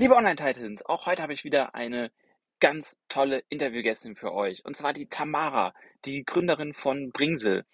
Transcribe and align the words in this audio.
Liebe 0.00 0.14
Online-Titans, 0.14 0.86
auch 0.86 1.06
heute 1.06 1.24
habe 1.24 1.32
ich 1.32 1.42
wieder 1.42 1.74
eine 1.74 2.12
ganz 2.60 2.96
tolle 3.08 3.42
Interviewgästin 3.48 4.14
für 4.14 4.32
euch. 4.32 4.64
Und 4.64 4.76
zwar 4.76 4.92
die 4.92 5.08
Tamara, 5.08 5.74
die 6.04 6.22
Gründerin 6.24 6.72
von 6.72 7.10
Bringsel, 7.10 7.64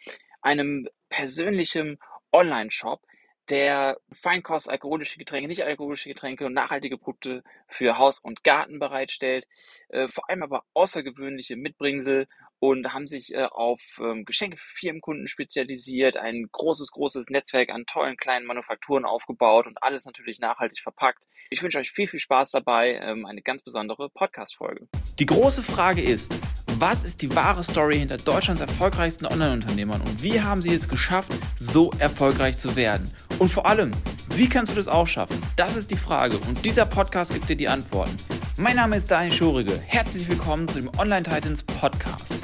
einem 0.40 0.88
persönlichen 1.10 1.98
Online-Shop, 2.32 3.02
der 3.50 3.98
Feinkost, 4.12 4.70
alkoholische 4.70 5.18
Getränke, 5.18 5.48
nicht 5.48 5.64
alkoholische 5.64 6.08
Getränke 6.08 6.46
und 6.46 6.54
nachhaltige 6.54 6.96
Produkte 6.96 7.42
für 7.68 7.98
Haus 7.98 8.18
und 8.18 8.44
Garten 8.44 8.78
bereitstellt. 8.78 9.46
Äh, 9.88 10.08
vor 10.08 10.28
allem 10.28 10.42
aber 10.42 10.64
außergewöhnliche 10.74 11.56
Mitbringsel 11.56 12.26
und 12.58 12.94
haben 12.94 13.06
sich 13.06 13.34
äh, 13.34 13.44
auf 13.44 13.80
ähm, 13.98 14.24
Geschenke 14.24 14.56
für 14.56 14.72
Firmenkunden 14.72 15.28
spezialisiert, 15.28 16.16
ein 16.16 16.48
großes, 16.50 16.90
großes 16.92 17.28
Netzwerk 17.28 17.68
an 17.68 17.84
tollen 17.86 18.16
kleinen 18.16 18.46
Manufakturen 18.46 19.04
aufgebaut 19.04 19.66
und 19.66 19.82
alles 19.82 20.06
natürlich 20.06 20.40
nachhaltig 20.40 20.80
verpackt. 20.80 21.28
Ich 21.50 21.62
wünsche 21.62 21.78
euch 21.78 21.90
viel, 21.90 22.08
viel 22.08 22.20
Spaß 22.20 22.52
dabei, 22.52 22.94
ähm, 22.94 23.26
eine 23.26 23.42
ganz 23.42 23.62
besondere 23.62 24.08
Podcast-Folge. 24.08 24.88
Die 25.18 25.26
große 25.26 25.62
Frage 25.62 26.00
ist, 26.00 26.34
was 26.80 27.04
ist 27.04 27.22
die 27.22 27.34
wahre 27.34 27.62
Story 27.62 27.98
hinter 27.98 28.16
Deutschlands 28.16 28.60
erfolgreichsten 28.60 29.26
Online-Unternehmern 29.26 30.00
und 30.00 30.22
wie 30.22 30.40
haben 30.40 30.60
sie 30.60 30.74
es 30.74 30.88
geschafft, 30.88 31.32
so 31.58 31.90
erfolgreich 31.98 32.58
zu 32.58 32.74
werden? 32.74 33.08
Und 33.38 33.50
vor 33.50 33.66
allem, 33.66 33.92
wie 34.30 34.48
kannst 34.48 34.72
du 34.72 34.76
das 34.76 34.88
auch 34.88 35.06
schaffen? 35.06 35.40
Das 35.56 35.76
ist 35.76 35.90
die 35.90 35.96
Frage 35.96 36.36
und 36.48 36.64
dieser 36.64 36.86
Podcast 36.86 37.32
gibt 37.32 37.48
dir 37.48 37.56
die 37.56 37.68
Antworten. 37.68 38.16
Mein 38.56 38.76
Name 38.76 38.96
ist 38.96 39.10
Daniel 39.10 39.32
Schorige. 39.32 39.78
Herzlich 39.86 40.28
willkommen 40.28 40.66
zu 40.66 40.80
dem 40.80 40.90
Online 40.98 41.22
Titans 41.22 41.62
Podcast. 41.62 42.34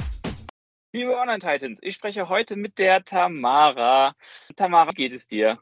Liebe 0.93 1.17
Online 1.17 1.39
Titans, 1.39 1.79
ich 1.83 1.95
spreche 1.95 2.29
heute 2.29 2.57
mit 2.57 2.79
der 2.79 3.05
Tamara. 3.05 4.15
Tamara, 4.57 4.91
wie 4.91 5.03
geht 5.03 5.13
es 5.13 5.27
dir? 5.27 5.59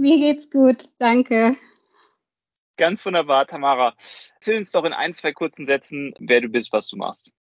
Mir 0.00 0.16
geht's 0.16 0.50
gut, 0.50 0.84
danke. 0.98 1.56
Ganz 2.76 3.04
wunderbar, 3.04 3.46
Tamara. 3.46 3.94
Erzähl 4.36 4.58
uns 4.58 4.70
doch 4.70 4.84
in 4.84 4.92
ein, 4.92 5.12
zwei 5.12 5.32
kurzen 5.32 5.66
Sätzen, 5.66 6.14
wer 6.20 6.40
du 6.40 6.48
bist, 6.48 6.72
was 6.72 6.88
du 6.88 6.96
machst. 6.96 7.34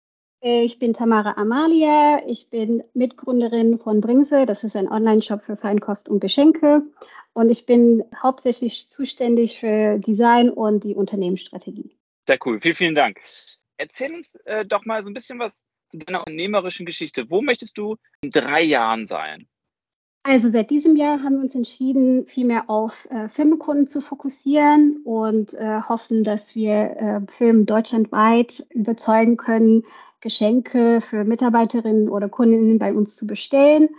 Ich 0.47 0.79
bin 0.79 0.93
Tamara 0.93 1.39
Amalia. 1.39 2.21
Ich 2.29 2.51
bin 2.51 2.85
Mitgründerin 2.93 3.79
von 3.79 4.03
Bringsel. 4.03 4.45
Das 4.45 4.63
ist 4.63 4.77
ein 4.77 4.89
Online-Shop 4.89 5.43
für 5.43 5.57
Feinkost 5.57 6.07
und 6.07 6.21
Geschenke. 6.21 6.83
Und 7.33 7.49
ich 7.49 7.65
bin 7.65 8.05
hauptsächlich 8.15 8.91
zuständig 8.91 9.59
für 9.59 9.99
Design 9.99 10.51
und 10.51 10.85
die 10.85 10.95
Unternehmensstrategie. 10.95 11.97
Sehr 12.29 12.37
cool. 12.45 12.61
Vielen, 12.61 12.75
vielen 12.75 12.95
Dank. 12.95 13.21
Erzähl 13.79 14.15
uns 14.15 14.35
äh, 14.45 14.67
doch 14.67 14.85
mal 14.85 15.03
so 15.03 15.09
ein 15.09 15.15
bisschen 15.15 15.39
was 15.39 15.65
zu 15.89 15.97
deiner 15.97 16.19
unternehmerischen 16.19 16.85
Geschichte. 16.85 17.31
Wo 17.31 17.41
möchtest 17.41 17.79
du 17.79 17.97
in 18.21 18.29
drei 18.29 18.61
Jahren 18.61 19.07
sein? 19.07 19.49
Also 20.25 20.51
seit 20.51 20.71
diesem 20.71 20.97
Jahr 20.97 21.23
haben 21.23 21.37
wir 21.37 21.43
uns 21.43 21.55
entschieden, 21.55 22.27
viel 22.27 22.47
mehr 22.47 22.69
auf 22.69 23.07
äh, 23.11 23.31
Firmenkunden 23.31 23.87
zu 23.87 24.03
fokussieren 24.03 25.01
und 25.05 25.55
äh, 25.55 25.81
hoffen, 25.89 26.23
dass 26.23 26.55
wir 26.55 26.97
äh, 26.99 27.21
Firmen 27.31 27.65
deutschlandweit 27.65 28.67
überzeugen 28.71 29.39
können, 29.39 29.85
Geschenke 30.25 31.03
für 31.03 31.25
Mitarbeiterinnen 31.25 32.09
oder 32.09 32.29
Kundinnen 32.29 32.79
bei 32.79 32.95
uns 32.95 33.15
zu 33.15 33.27
bestellen. 33.27 33.91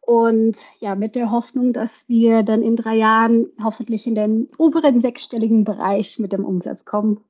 Und 0.00 0.56
ja, 0.80 0.94
mit 0.94 1.14
der 1.14 1.30
Hoffnung, 1.30 1.74
dass 1.74 2.08
wir 2.08 2.42
dann 2.42 2.62
in 2.62 2.76
drei 2.76 2.96
Jahren 2.96 3.52
hoffentlich 3.62 4.06
in 4.06 4.14
den 4.14 4.48
oberen 4.56 5.02
sechsstelligen 5.02 5.64
Bereich 5.64 6.18
mit 6.18 6.32
dem 6.32 6.46
Umsatz 6.46 6.86
kommen. 6.86 7.22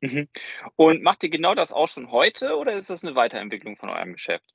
Mhm. 0.00 0.28
Und 0.74 1.02
macht 1.02 1.22
ihr 1.22 1.30
genau 1.30 1.54
das 1.54 1.72
auch 1.72 1.88
schon 1.88 2.10
heute 2.10 2.56
oder 2.56 2.74
ist 2.74 2.90
das 2.90 3.04
eine 3.04 3.14
Weiterentwicklung 3.14 3.76
von 3.76 3.88
eurem 3.88 4.14
Geschäft? 4.14 4.52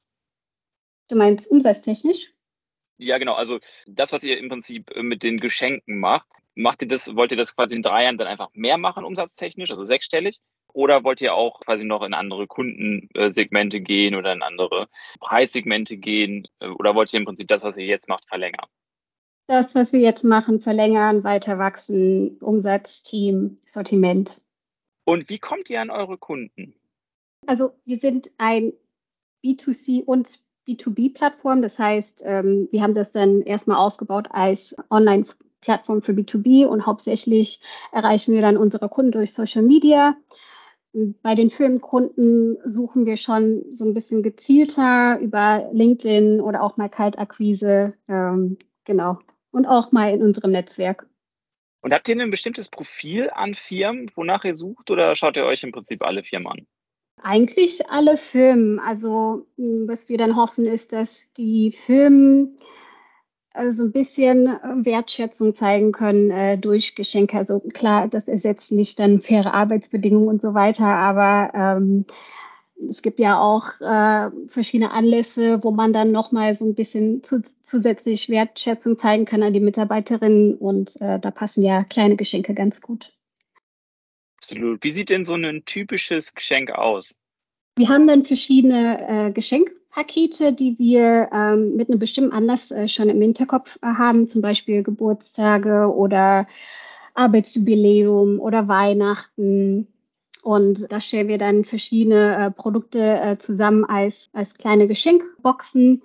Du 1.07 1.15
meinst 1.15 1.49
umsatztechnisch? 1.49 2.33
Ja, 2.99 3.17
genau. 3.17 3.33
Also 3.33 3.59
das, 3.87 4.11
was 4.11 4.23
ihr 4.23 4.37
im 4.37 4.49
Prinzip 4.49 4.91
äh, 4.91 5.01
mit 5.01 5.23
den 5.23 5.39
Geschenken 5.39 5.99
macht, 5.99 6.27
macht 6.53 6.81
ihr 6.81 6.87
das, 6.89 7.15
wollt 7.15 7.31
ihr 7.31 7.37
das 7.37 7.55
quasi 7.55 7.75
in 7.75 7.81
drei 7.81 8.03
Jahren 8.03 8.17
dann 8.17 8.27
einfach 8.27 8.49
mehr 8.53 8.77
machen, 8.77 9.05
umsatztechnisch, 9.05 9.71
also 9.71 9.85
sechsstellig? 9.85 10.41
Oder 10.73 11.03
wollt 11.05 11.21
ihr 11.21 11.33
auch 11.33 11.61
quasi 11.61 11.85
noch 11.85 12.03
in 12.03 12.13
andere 12.13 12.45
Kundensegmente 12.45 13.79
gehen 13.79 14.15
oder 14.15 14.33
in 14.33 14.43
andere 14.43 14.89
Preissegmente 15.21 15.95
gehen? 15.95 16.45
Äh, 16.59 16.67
oder 16.67 16.93
wollt 16.93 17.13
ihr 17.13 17.19
im 17.19 17.25
Prinzip 17.25 17.47
das, 17.47 17.63
was 17.63 17.77
ihr 17.77 17.85
jetzt 17.85 18.09
macht, 18.09 18.27
verlängern? 18.27 18.67
Das, 19.47 19.73
was 19.75 19.93
wir 19.93 20.01
jetzt 20.01 20.25
machen, 20.25 20.59
verlängern, 20.59 21.23
weiter 21.23 21.57
wachsen, 21.57 22.37
Umsatz, 22.39 23.01
Team, 23.01 23.59
Sortiment. 23.65 24.41
Und 25.05 25.29
wie 25.29 25.39
kommt 25.39 25.69
ihr 25.69 25.81
an 25.81 25.89
eure 25.89 26.17
Kunden? 26.17 26.75
Also 27.47 27.71
wir 27.85 27.99
sind 27.99 28.29
ein 28.37 28.73
B2C 29.43 30.03
und 30.03 30.39
B2B-Plattform. 30.69 31.61
Das 31.61 31.79
heißt, 31.79 32.21
ähm, 32.25 32.67
wir 32.71 32.83
haben 32.83 32.93
das 32.93 33.11
dann 33.11 33.41
erstmal 33.41 33.77
aufgebaut 33.77 34.27
als 34.29 34.75
Online-Plattform 34.89 36.01
für 36.01 36.11
B2B 36.11 36.65
und 36.65 36.85
hauptsächlich 36.85 37.61
erreichen 37.91 38.33
wir 38.33 38.41
dann 38.41 38.57
unsere 38.57 38.89
Kunden 38.89 39.11
durch 39.11 39.33
Social 39.33 39.63
Media. 39.63 40.15
Bei 40.93 41.35
den 41.35 41.49
Firmenkunden 41.51 42.57
suchen 42.65 43.05
wir 43.05 43.17
schon 43.17 43.63
so 43.71 43.85
ein 43.85 43.93
bisschen 43.93 44.23
gezielter 44.23 45.19
über 45.19 45.69
LinkedIn 45.71 46.41
oder 46.41 46.63
auch 46.63 46.77
mal 46.77 46.89
Kaltakquise. 46.89 47.93
Ähm, 48.07 48.57
genau. 48.85 49.19
Und 49.51 49.65
auch 49.65 49.91
mal 49.91 50.13
in 50.13 50.23
unserem 50.23 50.51
Netzwerk. 50.51 51.07
Und 51.81 51.93
habt 51.93 52.09
ihr 52.09 52.19
ein 52.19 52.31
bestimmtes 52.31 52.69
Profil 52.69 53.29
an 53.29 53.53
Firmen, 53.53 54.11
wonach 54.15 54.43
ihr 54.43 54.55
sucht, 54.55 54.91
oder 54.91 55.15
schaut 55.15 55.37
ihr 55.37 55.45
euch 55.45 55.63
im 55.63 55.71
Prinzip 55.71 56.03
alle 56.03 56.23
Firmen 56.23 56.47
an? 56.47 56.67
Eigentlich 57.21 57.89
alle 57.89 58.17
Firmen. 58.17 58.79
Also 58.79 59.45
hm, 59.57 59.87
was 59.87 60.09
wir 60.09 60.17
dann 60.17 60.35
hoffen, 60.35 60.65
ist, 60.65 60.93
dass 60.93 61.23
die 61.37 61.71
Firmen 61.71 62.57
also 63.53 63.83
ein 63.83 63.91
bisschen 63.91 64.47
äh, 64.47 64.85
Wertschätzung 64.85 65.53
zeigen 65.53 65.91
können 65.91 66.31
äh, 66.31 66.57
durch 66.57 66.95
Geschenke. 66.95 67.37
Also 67.37 67.59
klar, 67.59 68.07
das 68.07 68.27
ersetzt 68.27 68.71
nicht 68.71 68.99
dann 68.99 69.21
faire 69.21 69.53
Arbeitsbedingungen 69.53 70.29
und 70.29 70.41
so 70.41 70.53
weiter, 70.53 70.85
aber 70.85 71.51
ähm, 71.53 72.05
es 72.89 73.01
gibt 73.01 73.19
ja 73.19 73.39
auch 73.39 73.81
äh, 73.81 74.31
verschiedene 74.47 74.91
Anlässe, 74.91 75.63
wo 75.63 75.71
man 75.71 75.91
dann 75.91 76.11
nochmal 76.11 76.55
so 76.55 76.65
ein 76.65 76.75
bisschen 76.75 77.23
zu, 77.23 77.41
zusätzlich 77.61 78.29
Wertschätzung 78.29 78.97
zeigen 78.97 79.25
kann 79.25 79.43
an 79.43 79.53
die 79.53 79.59
Mitarbeiterinnen 79.59 80.55
und 80.55 80.99
äh, 81.01 81.19
da 81.19 81.31
passen 81.31 81.61
ja 81.63 81.83
kleine 81.83 82.15
Geschenke 82.15 82.53
ganz 82.53 82.81
gut. 82.81 83.11
Absolut. 84.41 84.83
Wie 84.83 84.89
sieht 84.89 85.09
denn 85.09 85.25
so 85.25 85.35
ein 85.35 85.63
typisches 85.65 86.33
Geschenk 86.33 86.71
aus? 86.71 87.15
Wir 87.75 87.89
haben 87.89 88.07
dann 88.07 88.25
verschiedene 88.25 89.27
äh, 89.27 89.31
Geschenkpakete, 89.31 90.53
die 90.53 90.77
wir 90.79 91.29
ähm, 91.33 91.75
mit 91.75 91.89
einem 91.89 91.99
bestimmten 91.99 92.31
Anlass 92.31 92.71
äh, 92.71 92.87
schon 92.87 93.09
im 93.09 93.21
Hinterkopf 93.21 93.77
äh, 93.81 93.87
haben, 93.87 94.27
zum 94.27 94.41
Beispiel 94.41 94.83
Geburtstage 94.83 95.93
oder 95.93 96.47
Arbeitsjubiläum 97.13 98.39
oder 98.39 98.67
Weihnachten 98.67 99.87
und 100.41 100.91
da 100.91 101.01
stellen 101.01 101.27
wir 101.27 101.37
dann 101.37 101.65
verschiedene 101.65 102.35
äh, 102.35 102.51
Produkte 102.51 102.99
äh, 102.99 103.37
zusammen 103.37 103.83
als, 103.83 104.29
als 104.33 104.53
kleine 104.53 104.87
Geschenkboxen. 104.87 106.01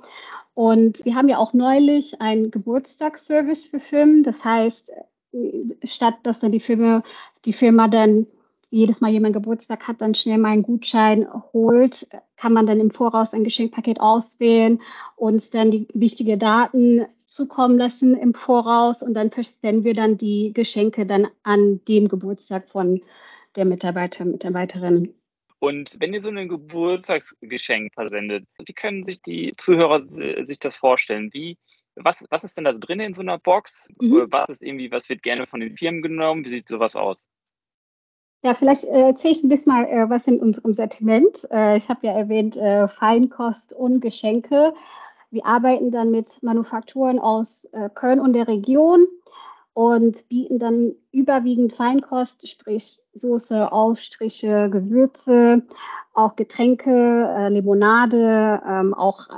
Und 0.54 1.04
wir 1.04 1.14
haben 1.14 1.28
ja 1.28 1.38
auch 1.38 1.52
neulich 1.52 2.20
einen 2.20 2.50
Geburtstagsservice 2.50 3.68
für 3.68 3.80
Firmen. 3.80 4.22
Das 4.22 4.44
heißt, 4.44 4.92
statt 5.84 6.14
dass 6.22 6.38
dann 6.38 6.52
die 6.52 6.60
Firma, 6.60 7.02
die 7.44 7.52
Firma 7.52 7.88
dann 7.88 8.26
jedes 8.70 9.00
Mal 9.00 9.10
jemand 9.10 9.34
Geburtstag 9.34 9.86
hat, 9.86 10.00
dann 10.00 10.14
schnell 10.14 10.38
mal 10.38 10.48
einen 10.48 10.64
Gutschein 10.64 11.28
holt, 11.52 12.08
kann 12.36 12.52
man 12.52 12.66
dann 12.66 12.80
im 12.80 12.90
Voraus 12.90 13.32
ein 13.32 13.44
Geschenkpaket 13.44 14.00
auswählen, 14.00 14.80
und 15.16 15.54
dann 15.54 15.70
die 15.70 15.86
wichtigen 15.94 16.38
Daten 16.38 17.06
zukommen 17.28 17.78
lassen 17.78 18.16
im 18.16 18.34
Voraus 18.34 19.02
und 19.02 19.14
dann 19.14 19.30
versenden 19.30 19.84
wir 19.84 19.94
dann 19.94 20.18
die 20.18 20.52
Geschenke 20.52 21.06
dann 21.06 21.28
an 21.42 21.80
dem 21.88 22.08
Geburtstag 22.08 22.68
von 22.68 23.00
der 23.56 23.64
Mitarbeiter, 23.64 24.24
Mitarbeiterinnen. 24.24 25.14
Und 25.60 25.96
wenn 25.98 26.12
ihr 26.12 26.20
so 26.20 26.30
ein 26.30 26.48
Geburtstagsgeschenk 26.48 27.94
versendet, 27.94 28.44
wie 28.64 28.72
können 28.72 29.02
sich 29.02 29.22
die 29.22 29.52
Zuhörer 29.56 30.04
sich 30.04 30.58
das 30.58 30.76
vorstellen? 30.76 31.30
Wie, 31.32 31.56
was, 31.96 32.24
was 32.30 32.44
ist 32.44 32.56
denn 32.56 32.64
da 32.64 32.72
drin 32.72 33.00
in 33.00 33.12
so 33.12 33.22
einer 33.22 33.38
Box? 33.38 33.88
Mhm. 34.00 34.26
Was 34.30 34.48
ist 34.48 34.62
irgendwie, 34.62 34.90
was 34.90 35.08
wird 35.08 35.22
gerne 35.22 35.46
von 35.46 35.60
den 35.60 35.76
Firmen 35.76 36.02
genommen? 36.02 36.44
Wie 36.44 36.50
sieht 36.50 36.68
sowas 36.68 36.96
aus? 36.96 37.28
Ja, 38.42 38.54
vielleicht 38.54 38.84
äh, 38.84 39.06
erzähle 39.06 39.32
ich 39.32 39.42
ein 39.42 39.48
bisschen 39.48 39.72
mal, 39.72 39.84
äh, 39.86 40.10
was 40.10 40.26
in 40.26 40.38
unserem 40.38 40.74
Sortiment. 40.74 41.48
Äh, 41.50 41.78
ich 41.78 41.88
habe 41.88 42.06
ja 42.06 42.12
erwähnt, 42.12 42.56
äh, 42.56 42.88
Feinkost 42.88 43.72
und 43.72 44.00
Geschenke. 44.00 44.74
Wir 45.30 45.46
arbeiten 45.46 45.90
dann 45.90 46.10
mit 46.10 46.42
Manufakturen 46.42 47.18
aus 47.18 47.64
äh, 47.72 47.88
Köln 47.88 48.20
und 48.20 48.34
der 48.34 48.46
Region 48.46 49.06
und 49.72 50.28
bieten 50.28 50.58
dann 50.58 50.94
überwiegend 51.10 51.72
Feinkost, 51.72 52.46
sprich 52.46 53.00
Soße, 53.14 53.72
Aufstriche, 53.72 54.68
Gewürze, 54.70 55.66
auch 56.12 56.36
Getränke, 56.36 57.34
äh, 57.36 57.48
Limonade, 57.48 58.62
ähm, 58.66 58.94
auch 58.94 59.28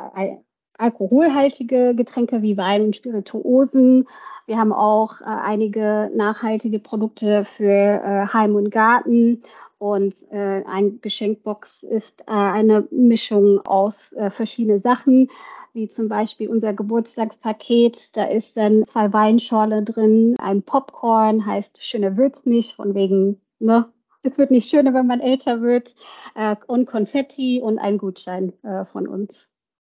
alkoholhaltige 0.78 1.94
Getränke 1.94 2.42
wie 2.42 2.56
Wein 2.56 2.82
und 2.82 2.96
Spirituosen. 2.96 4.06
Wir 4.46 4.58
haben 4.58 4.72
auch 4.72 5.20
äh, 5.20 5.24
einige 5.24 6.10
nachhaltige 6.14 6.78
Produkte 6.78 7.44
für 7.44 7.64
äh, 7.64 8.26
Heim 8.32 8.54
und 8.54 8.70
Garten. 8.70 9.42
Und 9.78 10.14
äh, 10.30 10.64
ein 10.64 11.00
Geschenkbox 11.02 11.82
ist 11.82 12.22
äh, 12.22 12.32
eine 12.32 12.88
Mischung 12.90 13.60
aus 13.66 14.12
äh, 14.12 14.30
verschiedenen 14.30 14.80
Sachen. 14.80 15.28
wie 15.76 15.88
zum 15.88 16.08
Beispiel 16.08 16.48
unser 16.48 16.72
Geburtstagspaket. 16.72 18.16
Da 18.16 18.24
ist 18.24 18.56
dann 18.56 18.84
zwei 18.86 19.12
Weinschorle 19.12 19.84
drin, 19.84 20.34
ein 20.38 20.62
Popcorn, 20.62 21.44
heißt 21.46 21.84
schöner 21.84 22.16
wird's 22.16 22.46
nicht, 22.46 22.74
von 22.74 22.94
wegen, 22.94 23.40
ne, 23.58 23.92
es 24.22 24.38
wird 24.38 24.50
nicht 24.50 24.68
schöner, 24.68 24.94
wenn 24.94 25.06
man 25.06 25.20
älter 25.20 25.60
wird, 25.60 25.94
äh, 26.34 26.56
und 26.66 26.86
Konfetti 26.86 27.60
und 27.62 27.78
ein 27.78 27.98
Gutschein 27.98 28.54
äh, 28.64 28.86
von 28.86 29.06
uns. 29.06 29.48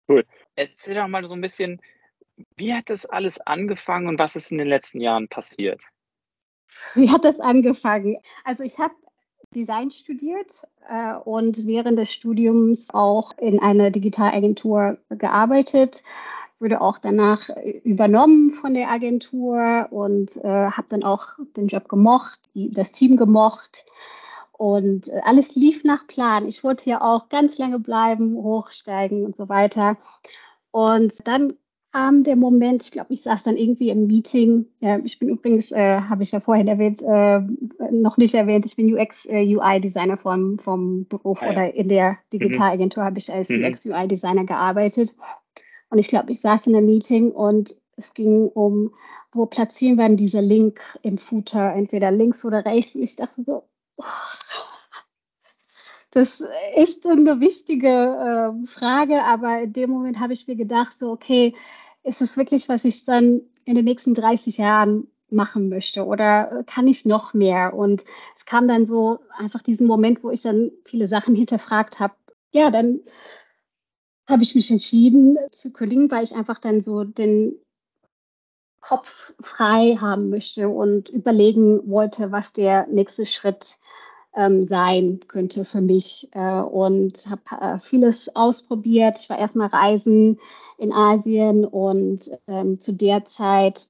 Cool. 0.08 0.24
Erzähl 0.70 0.96
doch 0.96 1.08
mal 1.08 1.28
so 1.28 1.34
ein 1.34 1.42
bisschen, 1.42 1.82
wie 2.56 2.74
hat 2.74 2.90
das 2.90 3.06
alles 3.06 3.40
angefangen 3.40 4.08
und 4.08 4.20
was 4.20 4.36
ist 4.36 4.52
in 4.52 4.60
den 4.60 4.68
letzten 4.68 5.02
Jahren 5.02 5.28
passiert? 5.28 5.84
Wie 6.94 7.10
hat 7.10 7.26
das 7.26 7.40
angefangen? 7.40 8.18
Also 8.44 8.64
ich 8.64 8.78
habe 8.78 8.94
Design 9.56 9.92
studiert 9.92 10.68
äh, 10.88 11.16
und 11.16 11.66
während 11.66 11.98
des 11.98 12.12
Studiums 12.12 12.90
auch 12.94 13.38
in 13.38 13.60
einer 13.60 13.92
Digitalagentur 13.92 14.98
gearbeitet. 15.10 16.04
Wurde 16.60 16.80
auch 16.80 17.00
danach 17.00 17.50
übernommen 17.84 18.52
von 18.52 18.76
der 18.76 18.92
Agentur 18.92 19.88
und 19.90 20.38
äh, 20.38 20.48
habe 20.48 20.88
dann 20.90 21.04
auch 21.04 21.30
den 21.58 21.68
Job 21.68 21.90
gemocht, 21.90 22.40
die, 22.54 22.70
das 22.70 22.92
Team 22.92 23.18
gemocht. 23.18 23.86
Und 24.62 25.08
äh, 25.08 25.22
alles 25.24 25.56
lief 25.56 25.84
nach 25.84 26.06
Plan. 26.06 26.48
Ich 26.48 26.64
wollte 26.64 26.84
hier 26.84 27.02
auch 27.02 27.30
ganz 27.30 27.58
lange 27.58 27.80
bleiben, 27.80 28.36
hochsteigen 28.36 29.26
und 29.26 29.36
so 29.36 29.50
weiter. 29.50 29.98
Und 30.72 31.28
dann 31.28 31.54
kam 31.92 32.24
der 32.24 32.38
Moment, 32.38 32.84
ich 32.84 32.92
glaube, 32.92 33.14
ich 33.14 33.22
saß 33.22 33.44
dann 33.44 33.58
irgendwie 33.58 33.90
im 33.90 34.08
Meeting. 34.08 34.68
Ja, 34.80 35.00
ich 35.04 35.20
bin 35.20 35.30
übrigens, 35.30 35.72
äh, 35.72 36.00
habe 36.02 36.24
ich 36.24 36.32
ja 36.32 36.40
vorhin 36.40 36.68
erwähnt, 36.68 37.02
äh, 37.02 37.42
noch 37.92 38.18
nicht 38.18 38.34
erwähnt, 38.34 38.66
ich 38.66 38.76
bin 38.76 38.94
UX, 38.94 39.26
äh, 39.26 40.18
vom, 40.18 40.60
vom 40.60 41.06
Beruf 41.08 41.42
ah, 41.42 41.46
ja. 41.46 41.52
oder 41.52 41.74
in 41.74 41.90
der 41.90 42.18
Digitalagentur 42.32 43.04
mhm. 43.04 43.08
habe 43.08 43.20
ich 43.20 43.32
als 43.32 43.50
mhm. 43.50 43.66
UX, 43.66 43.86
UI-Designer 43.86 44.46
gearbeitet. 44.46 45.16
Und 45.90 46.00
ich 46.00 46.08
glaube, 46.08 46.32
ich 46.32 46.40
saß 46.40 46.68
in 46.68 46.76
einem 46.76 46.86
Meeting 46.86 47.32
und 47.32 47.76
es 47.98 48.14
ging 48.14 48.48
um, 48.48 48.94
wo 49.34 49.46
platzieren 49.46 49.98
wir 49.98 50.08
denn 50.08 50.18
diese 50.18 50.40
Link 50.40 50.80
im 51.04 51.18
Footer, 51.18 51.74
entweder 51.74 52.12
links 52.12 52.46
oder 52.46 52.66
rechts. 52.66 52.96
Und 52.96 53.04
ich 53.04 53.18
dachte 53.18 53.44
so, 53.44 53.64
oh, 53.98 54.04
das 56.12 56.44
ist 56.76 57.06
eine 57.08 57.40
wichtige 57.40 57.88
äh, 57.88 58.68
Frage, 58.68 59.24
aber 59.24 59.62
in 59.62 59.74
dem 59.74 59.90
Moment 59.90 60.20
habe 60.20 60.34
ich 60.34 60.46
mir 60.46 60.58
gedacht, 60.58 60.94
so, 60.98 61.12
okay, 61.12 61.56
ist 62.04 62.22
es 62.22 62.36
wirklich, 62.36 62.68
was 62.68 62.84
ich 62.84 63.06
dann 63.06 63.42
in 63.66 63.76
den 63.76 63.86
nächsten 63.86 64.14
30 64.14 64.58
Jahren 64.58 65.08
machen 65.30 65.70
möchte 65.70 66.06
oder 66.06 66.64
kann 66.66 66.88
ich 66.88 67.06
noch 67.06 67.34
mehr? 67.34 67.74
Und 67.74 68.04
es 68.36 68.46
kam 68.46 68.68
dann 68.68 68.86
so 68.86 69.20
einfach 69.38 69.62
diesen 69.62 69.88
Moment, 69.88 70.22
wo 70.24 70.32
ich 70.32 70.42
dann 70.42 70.72
viele 70.84 71.08
Sachen 71.08 71.34
hinterfragt 71.34 72.02
habe. 72.02 72.16
Ja, 72.54 72.70
dann 72.70 73.00
habe 74.28 74.44
ich 74.44 74.54
mich 74.54 74.70
entschieden 74.70 75.38
zu 75.52 75.72
kündigen, 75.72 76.12
weil 76.12 76.26
ich 76.26 76.36
einfach 76.36 76.60
dann 76.60 76.84
so 76.84 77.06
den 77.06 77.56
Kopf 78.82 79.34
frei 79.40 79.98
haben 80.02 80.30
möchte 80.30 80.68
und 80.68 81.08
überlegen 81.10 81.90
wollte, 81.90 82.34
was 82.34 82.52
der 82.52 82.88
nächste 82.88 83.26
Schritt 83.26 83.64
ist 83.64 83.78
ähm, 84.36 84.68
sein 84.68 85.20
könnte 85.28 85.66
für 85.66 85.82
mich 85.82 86.30
äh, 86.32 86.62
und 86.62 87.26
habe 87.30 87.42
äh, 87.60 87.80
vieles 87.80 88.36
ausprobiert. 88.36 89.18
Ich 89.20 89.30
war 89.30 89.38
erstmal 89.38 89.68
reisen 89.68 90.40
in 90.78 90.94
Asien 90.94 91.66
und 91.66 92.30
ähm, 92.48 92.80
zu 92.80 92.94
der 92.94 93.26
Zeit 93.26 93.88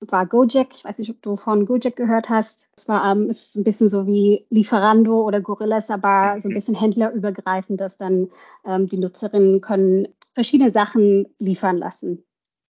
war 0.00 0.26
Gojek. 0.26 0.68
Ich 0.74 0.84
weiß 0.84 0.98
nicht, 0.98 1.10
ob 1.10 1.22
du 1.22 1.36
von 1.36 1.66
Gojek 1.66 1.96
gehört 1.96 2.28
hast. 2.28 2.68
Es 2.76 2.88
war 2.88 3.10
ähm, 3.10 3.28
ist 3.30 3.56
ein 3.56 3.64
bisschen 3.64 3.88
so 3.88 4.06
wie 4.06 4.46
Lieferando 4.50 5.22
oder 5.22 5.40
Gorillas, 5.40 5.90
aber 5.90 6.40
so 6.40 6.48
ein 6.48 6.54
bisschen 6.54 6.74
händlerübergreifend, 6.74 7.80
dass 7.80 7.96
dann 7.96 8.30
ähm, 8.64 8.88
die 8.88 8.98
Nutzerinnen 8.98 9.60
können 9.60 10.08
verschiedene 10.34 10.70
Sachen 10.70 11.26
liefern 11.38 11.78
lassen. 11.78 12.24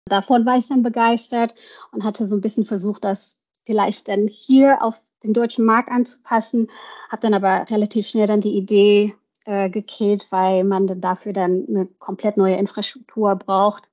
Davon 0.08 0.46
war 0.46 0.56
ich 0.56 0.68
dann 0.68 0.84
begeistert 0.84 1.54
und 1.90 2.04
hatte 2.04 2.28
so 2.28 2.36
ein 2.36 2.40
bisschen 2.40 2.64
versucht, 2.64 3.02
das 3.02 3.40
vielleicht 3.64 4.06
dann 4.08 4.28
hier 4.28 4.84
auf 4.84 5.02
den 5.26 5.34
deutschen 5.34 5.64
Markt 5.64 5.90
anzupassen. 5.90 6.70
Habe 7.10 7.22
dann 7.22 7.34
aber 7.34 7.66
relativ 7.70 8.08
schnell 8.08 8.26
dann 8.26 8.40
die 8.40 8.56
Idee 8.56 9.14
äh, 9.44 9.70
gekillt, 9.70 10.26
weil 10.30 10.64
man 10.64 10.86
dann 10.86 11.00
dafür 11.00 11.32
dann 11.32 11.66
eine 11.68 11.86
komplett 11.98 12.36
neue 12.36 12.56
Infrastruktur 12.56 13.34
braucht. 13.36 13.90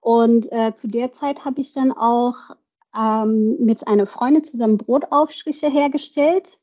Und 0.00 0.52
äh, 0.52 0.74
zu 0.74 0.86
der 0.86 1.12
Zeit 1.12 1.44
habe 1.44 1.60
ich 1.60 1.72
dann 1.72 1.90
auch 1.90 2.34
ähm, 2.96 3.56
mit 3.58 3.86
einer 3.88 4.06
Freundin 4.06 4.44
zusammen 4.44 4.78
Brotaufstriche 4.78 5.68
hergestellt. 5.68 6.58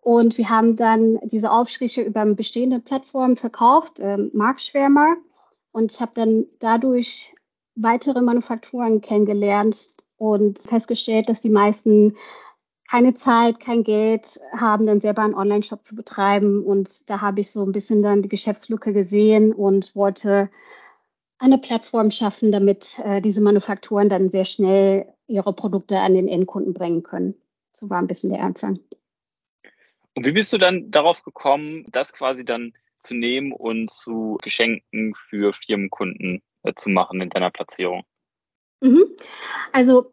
Und 0.00 0.38
wir 0.38 0.48
haben 0.48 0.76
dann 0.76 1.18
diese 1.24 1.50
Aufstriche 1.50 2.02
über 2.02 2.20
eine 2.20 2.34
bestehende 2.34 2.80
Plattform 2.80 3.36
verkauft, 3.36 3.98
äh, 3.98 4.18
Marktschwärmer. 4.32 5.16
Und 5.72 5.92
ich 5.92 6.00
habe 6.00 6.12
dann 6.14 6.46
dadurch 6.60 7.34
weitere 7.74 8.20
Manufakturen 8.20 9.00
kennengelernt 9.00 9.76
und 10.16 10.58
festgestellt, 10.58 11.28
dass 11.28 11.40
die 11.40 11.50
meisten 11.50 12.16
keine 12.90 13.14
Zeit, 13.14 13.60
kein 13.60 13.84
Geld 13.84 14.40
haben, 14.52 14.86
dann 14.86 15.00
selber 15.00 15.22
einen 15.22 15.34
Online-Shop 15.34 15.84
zu 15.84 15.94
betreiben. 15.94 16.64
Und 16.64 17.08
da 17.10 17.20
habe 17.20 17.40
ich 17.40 17.50
so 17.50 17.64
ein 17.64 17.72
bisschen 17.72 18.02
dann 18.02 18.22
die 18.22 18.28
Geschäftslücke 18.28 18.92
gesehen 18.92 19.52
und 19.52 19.94
wollte 19.94 20.50
eine 21.38 21.58
Plattform 21.58 22.10
schaffen, 22.10 22.50
damit 22.50 22.98
äh, 23.04 23.20
diese 23.20 23.40
Manufakturen 23.40 24.08
dann 24.08 24.30
sehr 24.30 24.44
schnell 24.44 25.06
ihre 25.26 25.52
Produkte 25.52 26.00
an 26.00 26.14
den 26.14 26.28
Endkunden 26.28 26.72
bringen 26.72 27.02
können. 27.02 27.34
So 27.72 27.90
war 27.90 27.98
ein 27.98 28.06
bisschen 28.06 28.30
der 28.30 28.40
Anfang. 28.40 28.80
Und 30.14 30.26
wie 30.26 30.32
bist 30.32 30.52
du 30.52 30.58
dann 30.58 30.90
darauf 30.90 31.22
gekommen, 31.22 31.84
das 31.92 32.12
quasi 32.12 32.44
dann 32.44 32.72
zu 32.98 33.14
nehmen 33.14 33.52
und 33.52 33.90
zu 33.90 34.38
Geschenken 34.42 35.14
für 35.28 35.52
Firmenkunden 35.52 36.42
äh, 36.62 36.72
zu 36.74 36.88
machen 36.88 37.20
in 37.20 37.28
deiner 37.28 37.50
Platzierung? 37.50 38.02
Mhm. 38.80 39.04
Also 39.72 40.12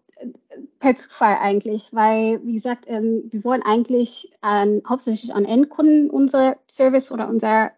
per 0.80 0.96
Zufall 0.96 1.38
eigentlich, 1.42 1.94
weil, 1.94 2.42
wie 2.44 2.54
gesagt, 2.54 2.86
ähm, 2.88 3.24
wir 3.30 3.44
wollen 3.44 3.64
eigentlich 3.64 4.32
an, 4.42 4.82
hauptsächlich 4.88 5.34
an 5.34 5.46
Endkunden 5.46 6.10
unser 6.10 6.58
Service 6.70 7.12
oder 7.12 7.28
unser 7.28 7.72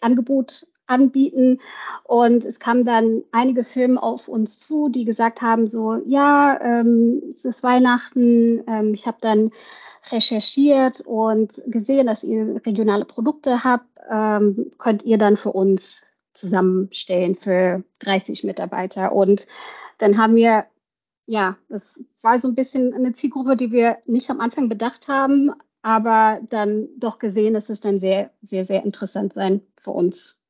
Angebot 0.00 0.66
anbieten. 0.86 1.60
Und 2.04 2.44
es 2.44 2.58
kamen 2.58 2.84
dann 2.84 3.22
einige 3.32 3.64
Firmen 3.64 3.98
auf 3.98 4.28
uns 4.28 4.58
zu, 4.58 4.88
die 4.88 5.04
gesagt 5.04 5.40
haben, 5.40 5.66
so, 5.66 6.00
ja, 6.04 6.60
ähm, 6.60 7.22
es 7.34 7.44
ist 7.44 7.62
Weihnachten, 7.62 8.62
ähm, 8.66 8.92
ich 8.92 9.06
habe 9.06 9.18
dann 9.20 9.50
recherchiert 10.10 11.00
und 11.00 11.62
gesehen, 11.66 12.06
dass 12.06 12.24
ihr 12.24 12.60
regionale 12.66 13.06
Produkte 13.06 13.64
habt, 13.64 13.86
ähm, 14.10 14.72
könnt 14.76 15.02
ihr 15.04 15.16
dann 15.16 15.38
für 15.38 15.52
uns 15.52 16.06
zusammenstellen 16.34 17.36
für 17.36 17.84
30 18.00 18.44
Mitarbeiter. 18.44 19.12
Und 19.12 19.46
dann 19.98 20.18
haben 20.18 20.34
wir 20.34 20.66
ja, 21.26 21.56
das 21.68 22.02
war 22.22 22.38
so 22.38 22.48
ein 22.48 22.54
bisschen 22.54 22.94
eine 22.94 23.12
Zielgruppe, 23.12 23.56
die 23.56 23.72
wir 23.72 23.98
nicht 24.06 24.30
am 24.30 24.40
Anfang 24.40 24.68
bedacht 24.68 25.08
haben, 25.08 25.50
aber 25.82 26.40
dann 26.48 26.88
doch 26.98 27.18
gesehen, 27.18 27.54
dass 27.54 27.68
es 27.68 27.80
dann 27.80 28.00
sehr, 28.00 28.30
sehr, 28.42 28.64
sehr 28.64 28.84
interessant 28.84 29.32
sein 29.32 29.62
für 29.78 29.90
uns. 29.90 30.40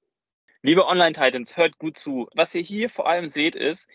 Liebe 0.63 0.87
Online-Titans, 0.87 1.57
hört 1.57 1.79
gut 1.79 1.99
zu. 1.99 2.29
Was 2.35 2.55
ihr 2.55 2.63
hier 2.63 2.89
vor 2.89 3.09
allem 3.09 3.29
seht, 3.29 3.57
ist, 3.57 3.89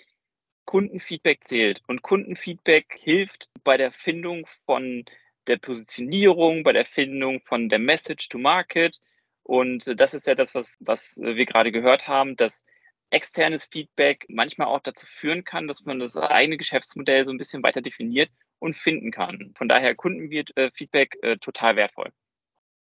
Kundenfeedback 0.65 1.43
zählt 1.45 1.81
und 1.87 2.03
Kundenfeedback 2.03 2.95
hilft 2.99 3.49
bei 3.63 3.75
der 3.75 3.91
Findung 3.91 4.45
von 4.65 5.03
der 5.47 5.57
Positionierung, 5.57 6.63
bei 6.63 6.73
der 6.73 6.85
Findung 6.85 7.41
von 7.41 7.69
der 7.69 7.79
Message 7.79 8.29
to 8.29 8.37
Market. 8.37 8.99
Und 9.41 9.99
das 9.99 10.13
ist 10.13 10.27
ja 10.27 10.35
das, 10.35 10.53
was, 10.53 10.77
was 10.79 11.17
wir 11.19 11.45
gerade 11.47 11.71
gehört 11.71 12.07
haben, 12.07 12.35
dass 12.35 12.63
externes 13.09 13.65
Feedback 13.65 14.25
manchmal 14.29 14.67
auch 14.67 14.81
dazu 14.81 15.05
führen 15.07 15.43
kann, 15.43 15.67
dass 15.67 15.85
man 15.85 15.99
das 15.99 16.17
eigene 16.17 16.57
Geschäftsmodell 16.57 17.25
so 17.25 17.31
ein 17.31 17.37
bisschen 17.37 17.63
weiter 17.63 17.81
definiert 17.81 18.29
und 18.59 18.75
finden 18.75 19.11
kann. 19.11 19.53
Von 19.55 19.67
daher 19.67 19.95
Kundenfeedback 19.95 21.17
äh, 21.21 21.37
total 21.37 21.75
wertvoll. 21.75 22.11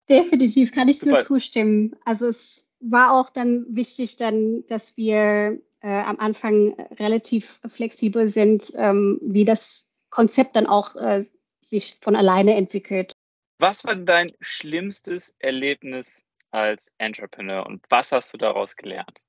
Definitiv 0.09 0.71
kann 0.71 0.89
ich 0.89 0.99
Super. 0.99 1.11
nur 1.11 1.21
zustimmen. 1.21 1.95
Also 2.03 2.27
es 2.27 2.67
war 2.79 3.13
auch 3.13 3.29
dann 3.29 3.65
wichtig, 3.69 4.17
dann, 4.17 4.65
dass 4.67 4.97
wir 4.97 5.61
äh, 5.81 5.87
am 5.87 6.17
Anfang 6.17 6.73
relativ 6.99 7.59
flexibel 7.67 8.27
sind, 8.27 8.71
ähm, 8.75 9.19
wie 9.21 9.45
das 9.45 9.85
Konzept 10.09 10.55
dann 10.55 10.67
auch 10.67 10.95
äh, 10.95 11.25
sich 11.61 11.97
von 12.01 12.15
alleine 12.15 12.55
entwickelt. 12.55 13.15
Was 13.59 13.85
war 13.85 13.95
dein 13.95 14.33
schlimmstes 14.41 15.35
Erlebnis 15.39 16.25
als 16.49 16.91
Entrepreneur 16.97 17.65
und 17.65 17.85
was 17.89 18.11
hast 18.11 18.33
du 18.33 18.37
daraus 18.37 18.75
gelernt? 18.75 19.21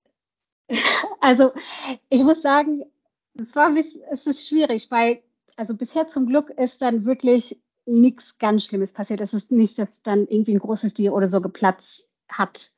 Also 1.20 1.52
ich 2.08 2.24
muss 2.24 2.42
sagen, 2.42 2.84
es, 3.34 3.54
war, 3.54 3.72
es 4.10 4.26
ist 4.26 4.46
schwierig, 4.46 4.90
weil 4.90 5.22
also 5.56 5.74
bisher 5.74 6.08
zum 6.08 6.26
Glück 6.26 6.50
ist 6.50 6.82
dann 6.82 7.04
wirklich 7.04 7.60
nichts 7.86 8.38
ganz 8.38 8.64
Schlimmes 8.64 8.92
passiert. 8.92 9.20
Es 9.20 9.34
ist 9.34 9.50
nicht, 9.50 9.78
dass 9.78 10.02
dann 10.02 10.26
irgendwie 10.26 10.52
ein 10.52 10.60
großes 10.60 10.94
Tier 10.94 11.14
oder 11.14 11.26
so 11.26 11.40
geplatzt 11.40 12.08
hat. 12.28 12.72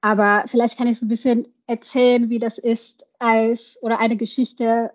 Aber 0.00 0.44
vielleicht 0.46 0.76
kann 0.76 0.86
ich 0.86 0.98
so 0.98 1.06
ein 1.06 1.08
bisschen 1.08 1.48
erzählen, 1.66 2.28
wie 2.28 2.38
das 2.38 2.58
ist 2.58 3.06
als 3.18 3.78
oder 3.80 3.98
eine 3.98 4.16
Geschichte, 4.16 4.92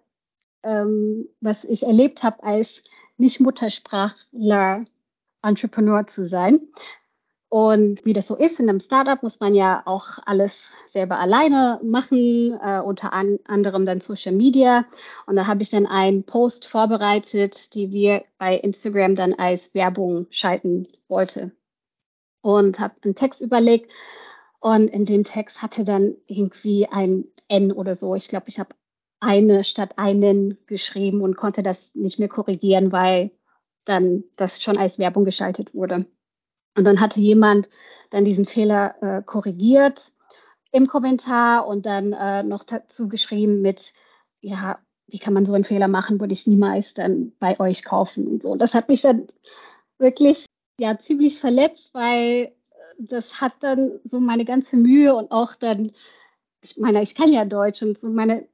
ähm, 0.64 1.28
was 1.42 1.64
ich 1.64 1.84
erlebt 1.84 2.24
habe 2.24 2.44
als 2.44 2.84
nicht 3.18 3.40
Muttersprachler 3.40 4.86
Entrepreneur 5.42 6.06
zu 6.06 6.28
sein. 6.30 6.68
Und 7.50 8.06
wie 8.06 8.14
das 8.14 8.28
so 8.28 8.36
ist, 8.36 8.60
in 8.60 8.70
einem 8.70 8.80
Startup 8.80 9.22
muss 9.24 9.40
man 9.40 9.56
ja 9.56 9.82
auch 9.86 10.20
alles 10.26 10.70
selber 10.88 11.20
alleine 11.20 11.80
machen, 11.84 12.60
äh, 12.64 12.80
unter 12.80 13.12
an, 13.12 13.40
anderem 13.46 13.88
dann 13.88 14.02
Social 14.02 14.34
Media. 14.34 14.86
Und 15.26 15.36
da 15.36 15.48
habe 15.48 15.64
ich 15.64 15.72
dann 15.72 15.88
einen 15.88 16.24
Post 16.24 16.68
vorbereitet, 16.68 17.74
die 17.74 17.92
wir 17.92 18.24
bei 18.38 18.56
Instagram 18.56 19.16
dann 19.16 19.34
als 19.34 19.74
Werbung 19.74 20.28
schalten 20.30 20.88
wollte. 21.08 21.52
Und 22.42 22.80
habe 22.80 22.94
einen 23.04 23.16
Text 23.16 23.42
überlegt. 23.42 23.92
Und 24.60 24.88
in 24.90 25.06
dem 25.06 25.24
Text 25.24 25.64
hatte 25.64 25.84
dann 25.84 26.16
irgendwie 26.28 26.88
ein 26.88 27.26
N 27.48 27.72
oder 27.72 27.96
so. 27.96 28.14
Ich 28.14 28.28
glaube, 28.28 28.46
ich 28.48 28.60
habe 28.60 28.76
eine 29.20 29.64
statt 29.64 29.94
einen 29.98 30.60
geschrieben 30.68 31.22
und 31.22 31.36
konnte 31.36 31.64
das 31.64 31.96
nicht 31.96 32.20
mehr 32.20 32.30
korrigieren, 32.30 32.92
weil 32.92 33.32
dann 33.86 34.24
das 34.36 34.62
schon 34.62 34.78
als 34.78 35.00
Werbung 35.00 35.26
geschaltet 35.26 35.74
wurde. 35.74 36.06
Und 36.76 36.86
dann 36.86 37.00
hatte 37.00 37.20
jemand 37.20 37.70
dann 38.10 38.26
diesen 38.26 38.46
Fehler 38.46 38.96
äh, 39.02 39.22
korrigiert 39.24 40.12
im 40.72 40.88
Kommentar 40.88 41.68
und 41.68 41.86
dann 41.86 42.14
äh, 42.14 42.44
noch 42.44 42.64
dazu 42.64 43.08
geschrieben 43.08 43.62
mit, 43.62 43.94
ja, 44.42 44.80
wie 45.08 45.20
kann 45.20 45.34
man 45.34 45.46
so 45.46 45.54
einen 45.54 45.64
Fehler 45.64 45.88
machen, 45.88 46.20
würde 46.20 46.34
ich 46.34 46.48
niemals 46.48 46.94
dann 46.94 47.34
bei 47.40 47.60
euch 47.60 47.84
kaufen 47.84 48.28
und 48.28 48.44
so. 48.44 48.52
Und 48.52 48.60
das 48.60 48.74
hat 48.74 48.90
mich 48.90 49.02
dann 49.02 49.28
wirklich 49.98 50.46
ja 50.80 50.98
ziemlich 50.98 51.40
verletzt, 51.40 51.94
weil 51.94 52.54
das 52.98 53.42
hat 53.42 53.54
dann 53.62 54.00
so 54.04 54.20
meine 54.20 54.46
ganze 54.46 54.78
Mühe 54.78 55.16
und 55.16 55.32
auch 55.32 55.56
dann, 55.56 55.92
ich 56.62 56.78
meine, 56.78 57.02
ich 57.02 57.16
kann 57.16 57.32
ja 57.32 57.46
Deutsch 57.46 57.82
und 57.82 58.00
so 58.00 58.10
meine 58.10 58.48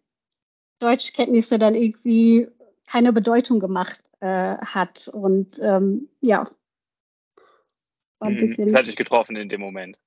Deutschkenntnisse 0.80 1.60
dann 1.60 1.76
irgendwie 1.76 2.48
keine 2.86 3.14
Bedeutung 3.14 3.60
gemacht 3.60 4.02
äh, 4.20 4.58
hat. 4.58 5.08
Und 5.08 5.60
ähm, 5.60 6.10
ja, 6.22 6.50
war 8.20 8.30
ein 8.30 8.36
mhm, 8.36 8.40
bisschen. 8.40 8.70
Das 8.70 8.80
hat 8.80 8.88
dich 8.88 8.96
getroffen 8.96 9.36
in 9.36 9.50
dem 9.50 9.62
Moment. 9.62 9.98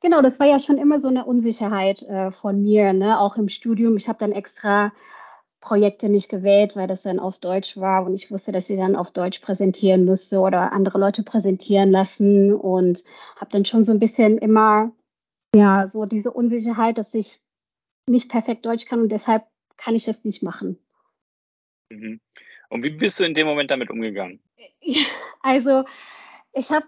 Genau, 0.00 0.22
das 0.22 0.38
war 0.38 0.46
ja 0.46 0.60
schon 0.60 0.78
immer 0.78 1.00
so 1.00 1.08
eine 1.08 1.24
Unsicherheit 1.24 2.02
äh, 2.02 2.30
von 2.30 2.62
mir, 2.62 2.92
ne? 2.92 3.18
auch 3.18 3.36
im 3.36 3.48
Studium. 3.48 3.96
Ich 3.96 4.08
habe 4.08 4.18
dann 4.18 4.32
extra 4.32 4.92
Projekte 5.60 6.08
nicht 6.08 6.28
gewählt, 6.28 6.76
weil 6.76 6.86
das 6.86 7.02
dann 7.02 7.18
auf 7.18 7.38
Deutsch 7.38 7.76
war 7.76 8.06
und 8.06 8.14
ich 8.14 8.30
wusste, 8.30 8.52
dass 8.52 8.70
ich 8.70 8.78
dann 8.78 8.94
auf 8.94 9.10
Deutsch 9.10 9.40
präsentieren 9.40 10.04
müsste 10.04 10.38
oder 10.40 10.72
andere 10.72 10.98
Leute 10.98 11.22
präsentieren 11.22 11.90
lassen 11.90 12.54
und 12.54 13.02
habe 13.40 13.50
dann 13.50 13.64
schon 13.64 13.84
so 13.84 13.92
ein 13.92 13.98
bisschen 13.98 14.38
immer 14.38 14.92
ja 15.54 15.88
so 15.88 16.04
diese 16.04 16.30
Unsicherheit, 16.30 16.98
dass 16.98 17.14
ich 17.14 17.40
nicht 18.06 18.28
perfekt 18.28 18.64
Deutsch 18.66 18.84
kann 18.86 19.00
und 19.00 19.10
deshalb 19.10 19.44
kann 19.76 19.94
ich 19.94 20.04
das 20.04 20.24
nicht 20.24 20.42
machen. 20.42 20.78
Mhm. 21.90 22.20
Und 22.68 22.82
wie 22.82 22.90
bist 22.90 23.18
du 23.18 23.24
in 23.24 23.34
dem 23.34 23.46
Moment 23.46 23.70
damit 23.70 23.90
umgegangen? 23.90 24.40
Also 25.42 25.84
ich 26.52 26.72
habe 26.72 26.86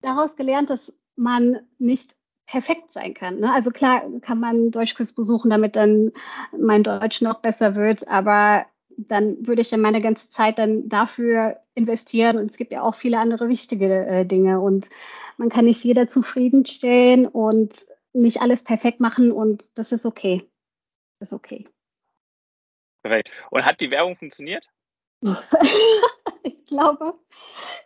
daraus 0.00 0.36
gelernt, 0.36 0.70
dass 0.70 0.92
man 1.16 1.60
nicht 1.78 2.16
perfekt 2.46 2.92
sein 2.92 3.14
kann. 3.14 3.40
Ne? 3.40 3.52
Also 3.52 3.70
klar 3.70 4.02
kann 4.22 4.40
man 4.40 4.70
Deutschkurs 4.70 5.12
besuchen, 5.12 5.50
damit 5.50 5.76
dann 5.76 6.12
mein 6.58 6.82
Deutsch 6.82 7.20
noch 7.20 7.40
besser 7.40 7.76
wird, 7.76 8.08
aber 8.08 8.66
dann 8.96 9.46
würde 9.46 9.62
ich 9.62 9.70
dann 9.70 9.80
meine 9.80 10.00
ganze 10.00 10.28
Zeit 10.30 10.58
dann 10.58 10.88
dafür 10.88 11.60
investieren 11.74 12.38
und 12.38 12.50
es 12.50 12.56
gibt 12.56 12.72
ja 12.72 12.82
auch 12.82 12.94
viele 12.94 13.18
andere 13.18 13.48
wichtige 13.48 14.06
äh, 14.06 14.26
Dinge 14.26 14.60
und 14.60 14.88
man 15.36 15.48
kann 15.48 15.64
nicht 15.64 15.82
jeder 15.84 16.08
zufriedenstellen 16.08 17.26
und 17.26 17.86
nicht 18.12 18.42
alles 18.42 18.64
perfekt 18.64 19.00
machen 19.00 19.32
und 19.32 19.64
das 19.74 19.92
ist 19.92 20.04
okay. 20.04 20.48
Das 21.20 21.30
ist 21.30 21.34
okay. 21.34 21.68
Perfekt. 23.02 23.30
Und 23.50 23.64
hat 23.64 23.80
die 23.80 23.90
Werbung 23.90 24.16
funktioniert? 24.16 24.66
ich 26.44 26.64
glaube, 26.66 27.14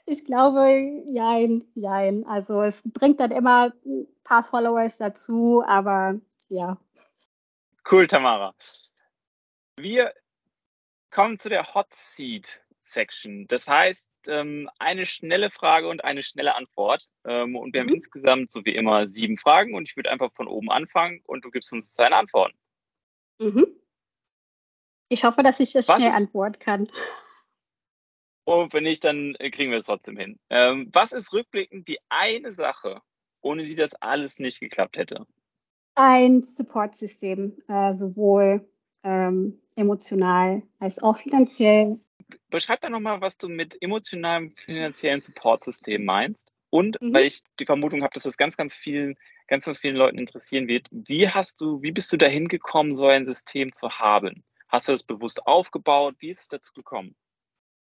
ich 0.07 0.25
glaube, 0.25 1.03
jein, 1.07 1.65
jein. 1.75 2.27
Also 2.27 2.63
es 2.63 2.81
bringt 2.85 3.21
dann 3.21 3.31
immer 3.31 3.73
ein 3.85 4.07
paar 4.25 4.45
Followers 4.45 4.99
dazu, 4.99 5.63
aber 5.67 6.21
ja. 6.49 6.79
Cool, 7.91 8.07
Tamara. 8.07 8.55
Wir 9.77 10.13
kommen 11.11 11.39
zu 11.39 11.49
der 11.49 11.75
Hot 11.75 11.93
Seat 11.93 12.63
Section. 12.81 13.47
Das 13.49 13.67
heißt, 13.67 14.11
ähm, 14.29 14.69
eine 14.79 15.07
schnelle 15.07 15.51
Frage 15.51 15.89
und 15.89 16.05
eine 16.05 16.23
schnelle 16.23 16.55
Antwort. 16.55 17.09
Ähm, 17.25 17.57
und 17.57 17.73
wir 17.73 17.81
haben 17.81 17.89
mhm. 17.89 17.95
insgesamt, 17.95 18.53
so 18.53 18.65
wie 18.65 18.75
immer, 18.75 19.07
sieben 19.07 19.39
Fragen 19.39 19.75
und 19.75 19.89
ich 19.89 19.97
würde 19.97 20.11
einfach 20.11 20.33
von 20.33 20.49
oben 20.49 20.71
anfangen 20.71 21.23
und 21.27 21.45
du 21.45 21.51
gibst 21.51 21.73
uns 21.73 21.95
deine 21.95 22.17
Antworten. 22.17 22.57
Mhm. 23.39 23.67
Ich 25.09 25.25
hoffe, 25.25 25.43
dass 25.43 25.61
ich 25.61 25.73
das 25.73 25.89
Was 25.89 26.03
schnell 26.03 26.13
antworten 26.15 26.59
kann. 26.59 26.89
Und 28.45 28.73
wenn 28.73 28.85
nicht, 28.85 29.05
dann 29.05 29.35
äh, 29.39 29.51
kriegen 29.51 29.71
wir 29.71 29.79
es 29.79 29.87
trotzdem 29.87 30.17
hin. 30.17 30.39
Ähm, 30.51 30.91
was 30.93 31.13
ist 31.13 31.33
rückblickend 31.33 31.89
die 31.89 31.99
eine 32.09 32.55
Sache, 32.55 33.01
ohne 33.41 33.65
die 33.65 33.75
das 33.75 33.95
alles 33.95 34.39
nicht 34.39 34.61
geklappt 34.61 34.97
hätte? 34.97 35.27
Ein 35.95 36.45
Supportsystem, 36.45 37.57
äh, 37.69 37.95
sowohl 37.95 38.69
ähm, 39.03 39.61
emotional 39.77 40.63
als 40.79 41.03
auch 41.03 41.19
finanziell. 41.19 41.99
Beschreib 42.51 42.81
doch 42.81 42.91
nochmal, 42.91 43.21
was 43.21 43.39
du 43.39 43.49
mit 43.49 43.81
emotionalem 43.81 44.51
finanziellen 44.57 45.21
Supportsystem 45.21 46.05
meinst. 46.05 46.53
Und 46.71 47.01
mhm. 47.01 47.15
weil 47.15 47.27
ich 47.27 47.45
die 47.61 47.67
Vermutung 47.67 48.03
habe, 48.03 48.13
dass 48.15 48.25
das 48.25 48.37
ganz, 48.37 48.57
ganz 48.57 48.75
vielen, 48.75 49.15
ganz, 49.47 49.65
ganz 49.65 49.79
vielen 49.79 49.95
Leuten 49.95 50.19
interessieren 50.19 50.67
wird, 50.67 50.89
wie 50.91 51.29
hast 51.29 51.61
du, 51.61 51.81
wie 51.83 51.93
bist 51.93 52.13
du 52.13 52.17
dahin 52.17 52.49
gekommen, 52.49 52.97
so 52.97 53.07
ein 53.07 53.27
System 53.27 53.73
zu 53.73 53.91
haben? 53.91 54.43
Hast 54.69 54.89
du 54.89 54.93
das 54.93 55.05
bewusst 55.05 55.47
aufgebaut? 55.47 56.17
Wie 56.19 56.31
ist 56.31 56.41
es 56.41 56.49
dazu 56.49 56.73
gekommen? 56.73 57.15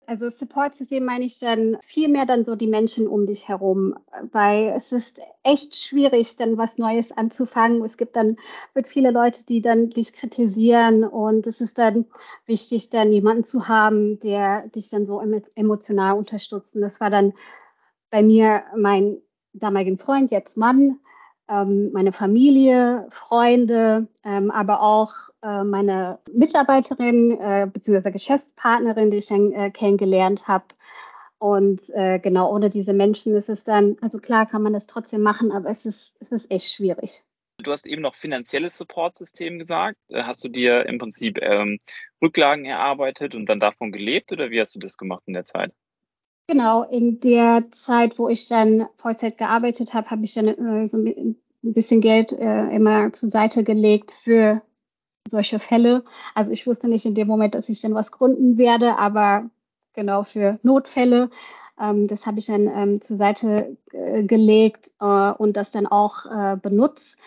Also 0.07 0.27
Support-System 0.27 1.05
meine 1.05 1.25
ich 1.25 1.39
dann 1.39 1.77
viel 1.81 2.09
mehr 2.09 2.25
dann 2.25 2.43
so 2.43 2.55
die 2.55 2.67
Menschen 2.67 3.07
um 3.07 3.25
dich 3.27 3.47
herum, 3.47 3.95
weil 4.31 4.73
es 4.75 4.91
ist 4.91 5.19
echt 5.43 5.75
schwierig, 5.75 6.35
dann 6.35 6.57
was 6.57 6.77
Neues 6.77 7.11
anzufangen. 7.11 7.83
Es 7.83 7.97
gibt 7.97 8.15
dann 8.15 8.37
wird 8.73 8.87
viele 8.87 9.11
Leute, 9.11 9.45
die 9.45 9.61
dann 9.61 9.89
dich 9.89 10.13
kritisieren 10.13 11.03
und 11.03 11.47
es 11.47 11.61
ist 11.61 11.77
dann 11.77 12.05
wichtig, 12.45 12.89
dann 12.89 13.11
jemanden 13.11 13.43
zu 13.43 13.67
haben, 13.67 14.19
der 14.19 14.67
dich 14.69 14.89
dann 14.89 15.05
so 15.05 15.21
emotional 15.55 16.17
unterstützt. 16.17 16.75
Und 16.75 16.81
das 16.81 16.99
war 16.99 17.09
dann 17.09 17.33
bei 18.09 18.23
mir 18.23 18.63
mein 18.75 19.21
damaligen 19.53 19.97
Freund, 19.97 20.31
jetzt 20.31 20.57
Mann, 20.57 20.99
ähm, 21.47 21.91
meine 21.93 22.11
Familie, 22.11 23.07
Freunde, 23.11 24.07
ähm, 24.23 24.51
aber 24.51 24.81
auch 24.81 25.30
äh, 25.43 25.63
meine 25.63 26.19
Mitarbeiterin 26.31 27.31
äh, 27.39 27.67
bzw. 27.71 28.11
Geschäftspartnerin, 28.11 29.11
die 29.11 29.17
ich 29.17 29.27
dann 29.27 29.51
äh, 29.53 29.71
kennengelernt 29.71 30.47
habe. 30.47 30.65
Und 31.39 31.89
äh, 31.89 32.19
genau, 32.19 32.53
ohne 32.53 32.69
diese 32.69 32.93
Menschen 32.93 33.35
ist 33.35 33.49
es 33.49 33.63
dann, 33.63 33.97
also 34.01 34.19
klar 34.19 34.45
kann 34.45 34.61
man 34.61 34.73
das 34.73 34.85
trotzdem 34.85 35.21
machen, 35.21 35.51
aber 35.51 35.69
es 35.69 35.85
ist, 35.85 36.13
es 36.19 36.31
ist 36.31 36.51
echt 36.51 36.71
schwierig. 36.71 37.23
Du 37.57 37.71
hast 37.71 37.85
eben 37.85 38.01
noch 38.01 38.15
finanzielles 38.15 38.77
Supportsystem 38.77 39.57
gesagt. 39.59 39.97
Äh, 40.09 40.23
hast 40.23 40.43
du 40.43 40.49
dir 40.49 40.85
im 40.85 40.99
Prinzip 40.99 41.39
ähm, 41.41 41.79
Rücklagen 42.21 42.65
erarbeitet 42.65 43.33
und 43.35 43.47
dann 43.47 43.59
davon 43.59 43.91
gelebt 43.91 44.31
oder 44.31 44.51
wie 44.51 44.59
hast 44.59 44.75
du 44.75 44.79
das 44.79 44.97
gemacht 44.97 45.23
in 45.25 45.33
der 45.33 45.45
Zeit? 45.45 45.71
Genau, 46.47 46.83
in 46.83 47.19
der 47.19 47.71
Zeit, 47.71 48.19
wo 48.19 48.27
ich 48.27 48.47
dann 48.47 48.87
Vollzeit 48.97 49.37
gearbeitet 49.37 49.93
habe, 49.93 50.09
habe 50.09 50.25
ich 50.25 50.33
dann 50.33 50.47
äh, 50.47 50.85
so 50.85 50.97
ein 50.97 51.37
bisschen 51.61 52.01
Geld 52.01 52.33
äh, 52.33 52.67
immer 52.75 53.13
zur 53.13 53.29
Seite 53.29 53.63
gelegt 53.63 54.11
für 54.11 54.61
solche 55.27 55.59
Fälle. 55.59 56.03
Also 56.35 56.51
ich 56.51 56.67
wusste 56.67 56.87
nicht 56.87 57.05
in 57.05 57.15
dem 57.15 57.27
Moment, 57.27 57.55
dass 57.55 57.69
ich 57.69 57.81
dann 57.81 57.93
was 57.93 58.11
gründen 58.11 58.57
werde, 58.57 58.97
aber 58.97 59.49
genau 59.93 60.23
für 60.23 60.59
Notfälle. 60.63 61.29
Ähm, 61.79 62.07
das 62.07 62.25
habe 62.25 62.39
ich 62.39 62.45
dann 62.45 62.67
ähm, 62.67 63.01
zur 63.01 63.17
Seite 63.17 63.77
äh, 63.91 64.23
gelegt 64.23 64.91
äh, 64.99 65.31
und 65.31 65.57
das 65.57 65.71
dann 65.71 65.87
auch 65.87 66.25
äh, 66.25 66.57
benutzt. 66.57 67.17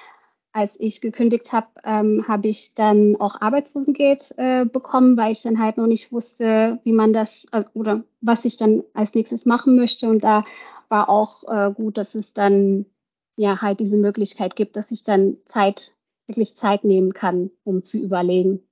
Als 0.52 0.78
ich 0.78 1.00
gekündigt 1.00 1.52
habe, 1.52 1.66
ähm, 1.82 2.26
habe 2.28 2.46
ich 2.46 2.74
dann 2.74 3.16
auch 3.18 3.40
Arbeitslosengeld 3.40 4.34
äh, 4.36 4.64
bekommen, 4.64 5.16
weil 5.16 5.32
ich 5.32 5.42
dann 5.42 5.58
halt 5.58 5.78
noch 5.78 5.88
nicht 5.88 6.12
wusste, 6.12 6.78
wie 6.84 6.92
man 6.92 7.12
das 7.12 7.44
äh, 7.50 7.64
oder 7.74 8.04
was 8.20 8.44
ich 8.44 8.56
dann 8.56 8.84
als 8.94 9.14
nächstes 9.14 9.46
machen 9.46 9.74
möchte. 9.74 10.08
Und 10.08 10.22
da 10.22 10.44
war 10.88 11.08
auch 11.08 11.42
äh, 11.48 11.72
gut, 11.72 11.98
dass 11.98 12.14
es 12.14 12.34
dann 12.34 12.86
ja 13.34 13.62
halt 13.62 13.80
diese 13.80 13.96
Möglichkeit 13.96 14.54
gibt, 14.54 14.76
dass 14.76 14.92
ich 14.92 15.02
dann 15.02 15.38
Zeit 15.46 15.92
wirklich 16.26 16.56
Zeit 16.56 16.84
nehmen 16.84 17.12
kann, 17.12 17.50
um 17.64 17.84
zu 17.84 17.98
überlegen. 17.98 18.66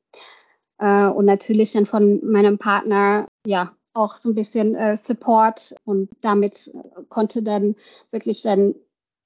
Äh, 0.79 1.07
und 1.07 1.27
natürlich 1.27 1.73
dann 1.73 1.87
von 1.87 2.25
meinem 2.25 2.59
Partner, 2.59 3.29
ja, 3.47 3.77
auch 3.95 4.17
so 4.17 4.31
ein 4.31 4.35
bisschen 4.35 4.75
äh, 4.75 4.97
Support 4.97 5.75
und 5.85 6.11
damit 6.23 6.75
konnte 7.09 7.43
dann 7.43 7.77
wirklich 8.11 8.43
dann 8.43 8.75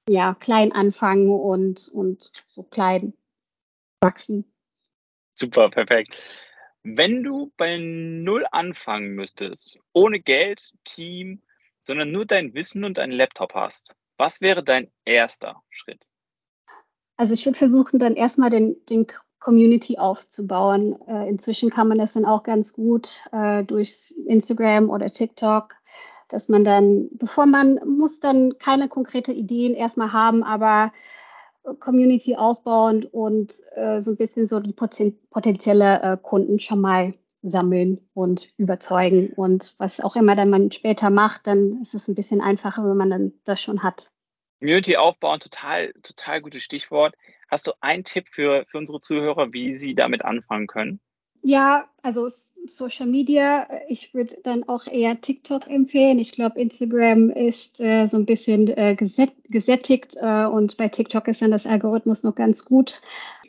ja 0.09 0.35
klein 0.35 0.73
anfangen 0.73 1.31
und, 1.31 1.89
und 1.89 2.33
so 2.49 2.63
klein 2.65 3.15
wachsen. 4.01 4.53
Super, 5.35 5.71
perfekt. 5.71 6.21
Wenn 6.83 7.23
du 7.23 7.53
bei 7.57 7.79
Null 7.79 8.47
anfangen 8.53 9.15
müsstest, 9.15 9.79
ohne 9.93 10.21
Geld, 10.21 10.73
Team, 10.85 11.43
sondern 11.83 12.13
nur 12.13 12.27
dein 12.27 12.55
Wissen 12.55 12.85
und 12.85 12.99
deinen 12.99 13.13
Laptop 13.13 13.55
hast, 13.55 13.95
was 14.17 14.41
wäre 14.41 14.65
dein 14.65 14.91
erster 15.05 15.63
Schritt? 15.71 16.09
Also 17.17 17.35
ich 17.35 17.47
würde 17.47 17.59
versuchen, 17.59 17.99
dann 17.99 18.15
erstmal 18.15 18.51
den, 18.51 18.77
den 18.89 19.07
Community 19.41 19.99
aufzubauen. 19.99 20.99
Äh, 21.07 21.29
inzwischen 21.29 21.71
kann 21.71 21.89
man 21.89 21.99
das 21.99 22.15
dann 22.15 22.25
auch 22.25 22.43
ganz 22.43 22.73
gut 22.73 23.23
äh, 23.33 23.65
durch 23.65 24.15
Instagram 24.27 24.91
oder 24.91 25.13
TikTok 25.13 25.75
dass 26.29 26.49
man 26.49 26.65
dann, 26.65 27.09
bevor 27.13 27.47
man 27.47 27.79
muss 27.87 28.21
dann 28.21 28.59
keine 28.59 28.89
konkrete 28.89 29.33
Ideen 29.33 29.75
erstmal 29.75 30.13
haben, 30.13 30.43
aber 30.43 30.93
Community 31.81 32.37
aufbauend 32.37 33.13
und 33.13 33.53
äh, 33.75 34.01
so 34.01 34.13
ein 34.13 34.17
bisschen 34.17 34.47
so 34.47 34.61
die 34.61 34.73
poten 34.73 35.19
potenzielle 35.31 36.01
äh, 36.03 36.17
Kunden 36.17 36.61
schon 36.61 36.81
mal 36.81 37.15
sammeln 37.43 38.01
und 38.15 38.53
überzeugen. 38.57 39.33
Und 39.35 39.75
was 39.79 40.01
auch 40.01 40.17
immer 40.17 40.35
dann 40.35 40.51
man 40.51 40.71
später 40.71 41.11
macht, 41.11 41.47
dann 41.47 41.81
ist 41.83 41.95
es 41.95 42.09
ein 42.09 42.15
bisschen 42.15 42.41
einfacher, 42.41 42.89
wenn 42.89 42.97
man 42.97 43.11
dann 43.11 43.33
das 43.45 43.61
schon 43.61 43.83
hat. 43.83 44.11
Community 44.59 44.97
aufbauen, 44.97 45.41
total, 45.41 45.93
total 46.03 46.41
gutes 46.41 46.63
Stichwort. 46.63 47.15
Hast 47.49 47.67
du 47.67 47.73
einen 47.81 48.05
Tipp 48.05 48.27
für, 48.31 48.65
für 48.71 48.79
unsere 48.79 49.01
Zuhörer, 49.01 49.53
wie 49.53 49.77
sie 49.77 49.95
damit 49.95 50.25
anfangen 50.25 50.67
können? 50.67 51.01
Ja, 51.43 51.89
also 52.03 52.29
Social 52.29 53.07
Media, 53.07 53.69
ich 53.89 54.15
würde 54.15 54.37
dann 54.43 54.69
auch 54.69 54.87
eher 54.87 55.21
TikTok 55.21 55.69
empfehlen. 55.69 56.19
Ich 56.19 56.33
glaube, 56.33 56.61
Instagram 56.61 57.31
ist 57.31 57.81
äh, 57.81 58.07
so 58.07 58.17
ein 58.17 58.27
bisschen 58.27 58.67
äh, 58.69 58.97
gesätt 58.97 59.33
gesättigt 59.45 60.17
äh, 60.21 60.47
und 60.47 60.77
bei 60.77 60.89
TikTok 60.89 61.29
ist 61.29 61.43
dann 61.43 61.53
das 61.53 61.67
Algorithmus 61.67 62.25
noch 62.25 62.35
ganz 62.35 62.65
gut. 62.65 63.01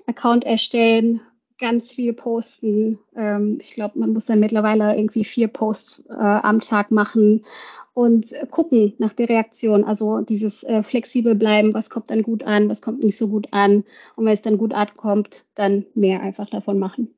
Account 0.06 0.46
erstellen, 0.46 1.22
ganz 1.60 1.92
viel 1.92 2.14
posten. 2.14 3.00
Ähm, 3.16 3.58
ich 3.60 3.74
glaube, 3.74 4.00
man 4.00 4.14
muss 4.14 4.26
dann 4.26 4.40
mittlerweile 4.40 4.96
irgendwie 4.96 5.24
vier 5.24 5.48
Posts 5.48 6.04
äh, 6.10 6.14
am 6.14 6.60
Tag 6.60 6.92
machen 6.92 7.46
und 7.94 8.28
gucken 8.52 8.94
nach 9.00 9.14
der 9.14 9.30
Reaktion. 9.30 9.84
Also 9.84 10.22
dieses 10.22 10.64
äh, 10.64 10.84
flexibel 10.84 11.36
bleiben, 11.36 11.74
was 11.74 11.90
kommt 11.90 12.12
dann 12.12 12.22
gut 12.22 12.44
an, 12.44 12.70
was 12.70 12.82
kommt 12.82 13.04
nicht 13.04 13.18
so 13.18 13.28
gut 13.28 13.48
an. 13.52 13.84
Und 14.16 14.26
wenn 14.26 14.34
es 14.34 14.42
dann 14.42 14.58
gut 14.58 14.74
ankommt, 14.74 15.46
dann 15.56 15.86
mehr 15.96 16.22
einfach 16.22 16.48
davon 16.48 16.78
machen. 16.78 17.14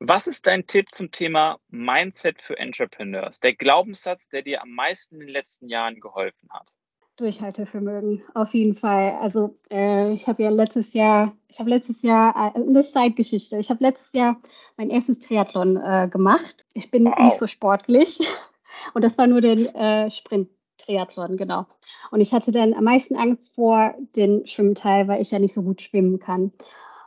Was 0.00 0.26
ist 0.26 0.46
dein 0.46 0.66
Tipp 0.66 0.88
zum 0.92 1.12
Thema 1.12 1.58
Mindset 1.68 2.42
für 2.42 2.58
Entrepreneurs? 2.58 3.40
Der 3.40 3.54
Glaubenssatz, 3.54 4.28
der 4.28 4.42
dir 4.42 4.60
am 4.62 4.70
meisten 4.70 5.14
in 5.14 5.20
den 5.20 5.30
letzten 5.30 5.68
Jahren 5.68 6.00
geholfen 6.00 6.48
hat? 6.50 6.74
Durchhaltevermögen, 7.16 8.22
auf 8.34 8.54
jeden 8.54 8.74
Fall. 8.74 9.12
Also 9.20 9.56
äh, 9.70 10.12
ich 10.14 10.26
habe 10.26 10.42
ja 10.42 10.50
letztes 10.50 10.92
Jahr, 10.94 11.32
ich 11.48 11.60
habe 11.60 11.70
letztes 11.70 12.02
Jahr 12.02 12.34
äh, 12.34 12.58
eine 12.60 12.84
Zeitgeschichte. 12.84 13.58
Ich 13.58 13.70
habe 13.70 13.84
letztes 13.84 14.12
Jahr 14.12 14.40
mein 14.76 14.90
erstes 14.90 15.20
Triathlon 15.20 15.76
äh, 15.76 16.08
gemacht. 16.10 16.64
Ich 16.72 16.90
bin 16.90 17.04
wow. 17.04 17.18
nicht 17.20 17.38
so 17.38 17.46
sportlich 17.46 18.18
und 18.94 19.02
das 19.02 19.16
war 19.16 19.26
nur 19.26 19.40
der 19.40 19.74
äh, 19.74 20.10
Sprint. 20.10 20.48
Triathlon, 20.76 21.36
genau. 21.36 21.66
Und 22.10 22.20
ich 22.20 22.32
hatte 22.32 22.52
dann 22.52 22.74
am 22.74 22.84
meisten 22.84 23.16
Angst 23.16 23.54
vor 23.54 23.94
den 24.16 24.46
Schwimmteil, 24.46 25.08
weil 25.08 25.22
ich 25.22 25.30
ja 25.30 25.38
nicht 25.38 25.54
so 25.54 25.62
gut 25.62 25.80
schwimmen 25.80 26.18
kann. 26.18 26.52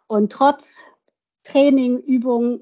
Und 0.08 0.32
trotz 0.32 0.78
Training, 1.44 2.00
Übung 2.00 2.62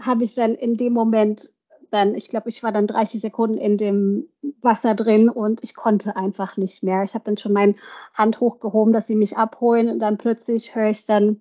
habe 0.00 0.24
ich 0.24 0.34
dann 0.34 0.54
in 0.54 0.76
dem 0.76 0.92
Moment 0.92 1.52
dann, 1.90 2.14
ich 2.14 2.28
glaube, 2.28 2.48
ich 2.48 2.62
war 2.62 2.72
dann 2.72 2.86
30 2.86 3.20
Sekunden 3.20 3.58
in 3.58 3.78
dem 3.78 4.28
Wasser 4.60 4.94
drin 4.94 5.28
und 5.28 5.62
ich 5.62 5.74
konnte 5.74 6.16
einfach 6.16 6.56
nicht 6.56 6.82
mehr. 6.82 7.02
Ich 7.04 7.14
habe 7.14 7.24
dann 7.24 7.38
schon 7.38 7.52
meine 7.52 7.74
Hand 8.14 8.40
hochgehoben, 8.40 8.92
dass 8.92 9.06
sie 9.06 9.16
mich 9.16 9.36
abholen 9.36 9.88
und 9.88 9.98
dann 9.98 10.18
plötzlich 10.18 10.74
höre 10.74 10.90
ich 10.90 11.06
dann 11.06 11.40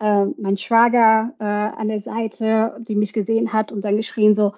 äh, 0.00 0.26
mein 0.38 0.56
Schwager 0.56 1.34
äh, 1.38 1.44
an 1.44 1.88
der 1.88 2.00
Seite, 2.00 2.78
die 2.80 2.96
mich 2.96 3.12
gesehen 3.12 3.52
hat 3.52 3.72
und 3.72 3.82
dann 3.84 3.96
geschrien 3.96 4.34
so, 4.34 4.52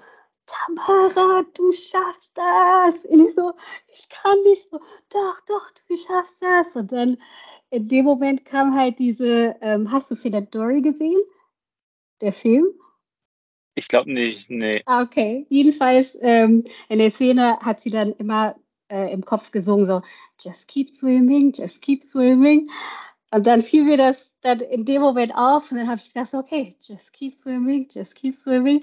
Tamara, 0.47 1.44
du 1.54 1.73
schaffst 1.73 2.32
das. 2.35 3.04
Und 3.04 3.26
ich 3.26 3.35
so, 3.35 3.52
ich 3.88 4.08
kann 4.08 4.42
nicht 4.44 4.70
so, 4.70 4.78
doch, 5.11 5.40
doch, 5.47 5.70
du 5.88 5.97
schaffst 5.97 6.42
das. 6.42 6.75
Und 6.75 6.92
dann 6.92 7.18
in 7.70 7.88
dem 7.88 8.04
Moment 8.04 8.44
kam 8.44 8.75
halt 8.75 8.99
diese, 8.99 9.56
ähm, 9.61 9.92
hast 9.92 10.11
du 10.11 10.16
Findet 10.16 10.54
Dory 10.54 10.80
gesehen? 10.82 11.20
Der 12.20 12.32
Film? 12.32 12.66
Ich 13.78 13.87
glaube 13.87 14.12
nicht, 14.12 14.50
nee. 14.50 14.82
Ah, 14.87 15.02
okay. 15.02 15.47
Jedenfalls 15.50 16.18
ähm, 16.20 16.64
in 16.88 16.99
der 16.99 17.12
Szene 17.12 17.61
hat 17.61 17.80
sie 17.80 17.90
dann 17.90 18.12
immer 18.14 18.56
äh, 18.88 19.12
im 19.12 19.25
Kopf 19.25 19.52
gesungen, 19.52 19.87
so, 19.87 20.02
just 20.40 20.66
keep 20.66 20.90
swimming, 20.92 21.52
just 21.52 21.80
keep 21.80 22.02
swimming. 22.02 22.68
Und 23.30 23.47
dann 23.47 23.62
fiel 23.62 23.85
mir 23.85 23.97
das 23.97 24.35
dann 24.40 24.58
in 24.58 24.85
dem 24.85 25.00
Moment 25.00 25.32
auf 25.32 25.70
und 25.70 25.78
dann 25.78 25.87
habe 25.87 26.00
ich 26.00 26.12
gedacht, 26.12 26.35
okay, 26.35 26.76
just 26.80 27.12
keep 27.12 27.35
swimming, 27.35 27.88
just 27.88 28.16
keep 28.16 28.35
swimming. 28.35 28.78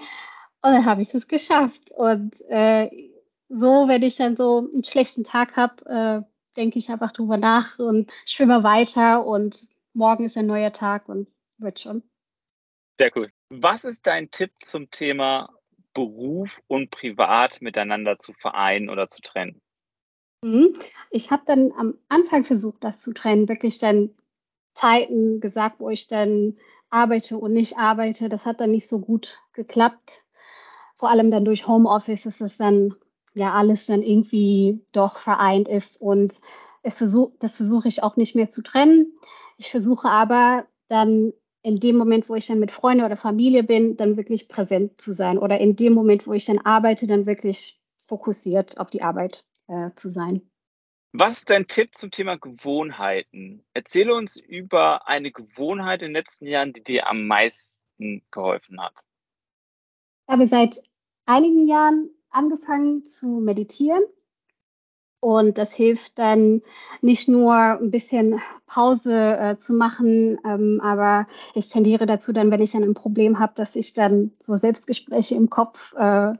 Und 0.62 0.72
dann 0.72 0.86
habe 0.86 1.02
ich 1.02 1.12
es 1.12 1.28
geschafft. 1.28 1.90
Und 1.90 2.40
äh, 2.48 2.88
so, 3.50 3.88
wenn 3.88 4.02
ich 4.02 4.16
dann 4.16 4.34
so 4.34 4.66
einen 4.72 4.84
schlechten 4.84 5.24
Tag 5.24 5.58
habe, 5.58 6.24
äh, 6.24 6.56
denke 6.56 6.78
ich 6.78 6.88
einfach 6.88 7.12
drüber 7.12 7.36
nach 7.36 7.78
und 7.78 8.10
schwimme 8.24 8.62
weiter 8.62 9.26
und 9.26 9.68
morgen 9.92 10.24
ist 10.24 10.38
ein 10.38 10.46
neuer 10.46 10.72
Tag 10.72 11.06
und 11.10 11.28
wird 11.58 11.80
schon. 11.80 12.02
Sehr 12.98 13.14
cool. 13.14 13.30
Was 13.48 13.84
ist 13.84 14.06
dein 14.06 14.30
Tipp 14.30 14.52
zum 14.62 14.90
Thema 14.90 15.50
Beruf 15.94 16.50
und 16.66 16.90
Privat 16.90 17.62
miteinander 17.62 18.18
zu 18.18 18.32
vereinen 18.32 18.90
oder 18.90 19.08
zu 19.08 19.22
trennen? 19.22 19.60
Mhm. 20.42 20.78
Ich 21.10 21.30
habe 21.30 21.42
dann 21.46 21.72
am 21.76 21.94
Anfang 22.08 22.44
versucht, 22.44 22.84
das 22.84 23.00
zu 23.00 23.12
trennen, 23.12 23.48
wirklich 23.48 23.78
dann 23.78 24.10
Zeiten 24.74 25.40
gesagt, 25.40 25.80
wo 25.80 25.88
ich 25.88 26.06
dann 26.06 26.56
arbeite 26.90 27.38
und 27.38 27.52
nicht 27.52 27.78
arbeite. 27.78 28.28
Das 28.28 28.44
hat 28.44 28.60
dann 28.60 28.72
nicht 28.72 28.88
so 28.88 28.98
gut 28.98 29.38
geklappt. 29.52 30.24
Vor 30.94 31.10
allem 31.10 31.30
dann 31.30 31.44
durch 31.44 31.66
Homeoffice 31.66 32.26
ist 32.26 32.40
es 32.40 32.58
dann 32.58 32.94
ja 33.34 33.52
alles 33.52 33.86
dann 33.86 34.02
irgendwie 34.02 34.84
doch 34.92 35.18
vereint 35.18 35.68
ist 35.68 36.00
und 36.00 36.34
es 36.82 36.98
versuch, 36.98 37.32
das 37.38 37.56
versuche 37.56 37.88
ich 37.88 38.02
auch 38.02 38.16
nicht 38.16 38.34
mehr 38.34 38.50
zu 38.50 38.62
trennen. 38.62 39.18
Ich 39.56 39.70
versuche 39.70 40.08
aber 40.08 40.66
dann 40.88 41.32
in 41.66 41.74
dem 41.74 41.96
Moment, 41.96 42.28
wo 42.28 42.36
ich 42.36 42.46
dann 42.46 42.60
mit 42.60 42.70
Freunden 42.70 43.04
oder 43.04 43.16
Familie 43.16 43.64
bin, 43.64 43.96
dann 43.96 44.16
wirklich 44.16 44.46
präsent 44.46 45.00
zu 45.00 45.12
sein 45.12 45.36
oder 45.36 45.58
in 45.58 45.74
dem 45.74 45.94
Moment, 45.94 46.24
wo 46.24 46.32
ich 46.32 46.44
dann 46.44 46.60
arbeite, 46.60 47.08
dann 47.08 47.26
wirklich 47.26 47.80
fokussiert 47.96 48.78
auf 48.78 48.88
die 48.88 49.02
Arbeit 49.02 49.44
äh, 49.66 49.90
zu 49.96 50.08
sein. 50.08 50.48
Was 51.12 51.38
ist 51.38 51.50
dein 51.50 51.66
Tipp 51.66 51.96
zum 51.96 52.12
Thema 52.12 52.38
Gewohnheiten? 52.38 53.64
Erzähle 53.74 54.14
uns 54.14 54.36
über 54.36 55.08
eine 55.08 55.32
Gewohnheit 55.32 56.02
in 56.02 56.10
den 56.10 56.22
letzten 56.22 56.46
Jahren, 56.46 56.72
die 56.72 56.84
dir 56.84 57.08
am 57.08 57.26
meisten 57.26 58.22
geholfen 58.30 58.80
hat. 58.80 59.04
Ich 60.28 60.32
habe 60.32 60.46
seit 60.46 60.80
einigen 61.24 61.66
Jahren 61.66 62.10
angefangen 62.30 63.02
zu 63.02 63.40
meditieren 63.40 64.04
und 65.26 65.58
das 65.58 65.74
hilft 65.74 66.20
dann 66.20 66.62
nicht 67.02 67.26
nur 67.26 67.52
ein 67.52 67.90
bisschen 67.90 68.40
Pause 68.66 69.36
äh, 69.36 69.58
zu 69.58 69.72
machen, 69.72 70.38
ähm, 70.44 70.80
aber 70.80 71.26
ich 71.52 71.68
tendiere 71.68 72.06
dazu 72.06 72.32
dann, 72.32 72.52
wenn 72.52 72.62
ich 72.62 72.70
dann 72.70 72.84
ein 72.84 72.94
Problem 72.94 73.40
habe, 73.40 73.52
dass 73.56 73.74
ich 73.74 73.92
dann 73.92 74.30
so 74.40 74.56
Selbstgespräche 74.56 75.34
im 75.34 75.50
Kopf 75.50 75.92
äh, 75.94 76.34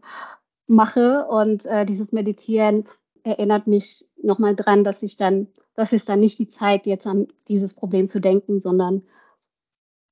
mache 0.69 1.27
und 1.29 1.67
äh, 1.67 1.85
dieses 1.85 2.13
Meditieren 2.13 2.85
erinnert 3.25 3.67
mich 3.67 4.09
nochmal 4.23 4.55
dran, 4.55 4.85
dass 4.85 5.03
ich 5.03 5.17
dann, 5.17 5.49
das 5.75 5.93
ist 5.93 6.09
dann 6.09 6.21
nicht 6.21 6.39
die 6.39 6.49
Zeit, 6.49 6.87
jetzt 6.87 7.09
an 7.09 7.27
dieses 7.49 7.75
Problem 7.75 8.09
zu 8.09 8.21
denken, 8.21 8.61
sondern 8.61 9.03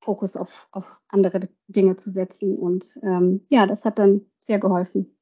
Fokus 0.01 0.35
auf, 0.35 0.67
auf 0.73 1.01
andere 1.07 1.49
Dinge 1.69 1.95
zu 1.97 2.11
setzen. 2.11 2.59
Und 2.59 2.99
ähm, 3.05 3.47
ja, 3.51 3.69
das 3.69 3.85
hat 3.85 4.01
dann 4.01 4.23
sehr 4.41 4.59
geholfen. 4.59 5.14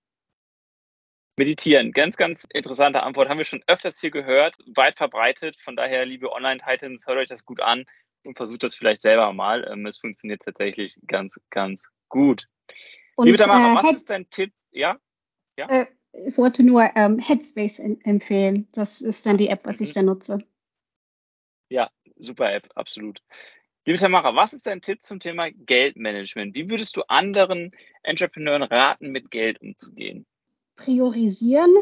Meditieren, 1.38 1.92
ganz, 1.92 2.16
ganz 2.16 2.46
interessante 2.52 3.02
Antwort. 3.02 3.28
Haben 3.28 3.38
wir 3.38 3.44
schon 3.44 3.62
öfters 3.66 3.98
hier 4.00 4.10
gehört, 4.10 4.56
weit 4.74 4.96
verbreitet. 4.96 5.56
Von 5.56 5.76
daher, 5.76 6.04
liebe 6.04 6.30
Online-Titans, 6.30 7.06
hört 7.06 7.18
euch 7.18 7.28
das 7.28 7.46
gut 7.46 7.60
an 7.60 7.86
und 8.26 8.36
versucht 8.36 8.62
das 8.62 8.74
vielleicht 8.74 9.00
selber 9.00 9.32
mal. 9.32 9.66
Ähm, 9.70 9.86
es 9.86 9.98
funktioniert 9.98 10.42
tatsächlich 10.44 10.98
ganz, 11.06 11.40
ganz 11.50 11.88
gut. 12.08 12.48
Und, 13.16 13.26
liebe 13.26 13.38
Tamara, 13.38 13.72
äh, 13.72 13.82
was 13.82 13.96
ist 13.96 14.10
dein 14.10 14.28
Tipp? 14.28 14.52
Ja? 14.72 14.98
ja? 15.58 15.66
Äh, 15.68 15.86
ich 16.12 16.36
wollte 16.36 16.62
nur 16.62 16.90
ähm, 16.94 17.18
Headspace 17.18 17.78
empfehlen. 17.78 18.68
Das 18.72 19.00
ist 19.00 19.24
dann 19.24 19.38
die 19.38 19.48
App, 19.48 19.64
was 19.64 19.78
mhm. 19.78 19.84
ich 19.84 19.94
da 19.94 20.02
nutze. 20.02 20.38
Ja, 21.70 21.90
super 22.16 22.52
App, 22.52 22.68
absolut. 22.74 23.22
Liebe 23.86 23.98
Tamara, 23.98 24.36
was 24.36 24.52
ist 24.52 24.66
dein 24.66 24.82
Tipp 24.82 25.00
zum 25.00 25.18
Thema 25.18 25.50
Geldmanagement? 25.50 26.54
Wie 26.54 26.68
würdest 26.68 26.96
du 26.96 27.02
anderen 27.08 27.72
Entrepreneuren 28.02 28.62
raten, 28.62 29.10
mit 29.10 29.30
Geld 29.30 29.60
umzugehen? 29.60 30.26
Priorisieren. 30.76 31.72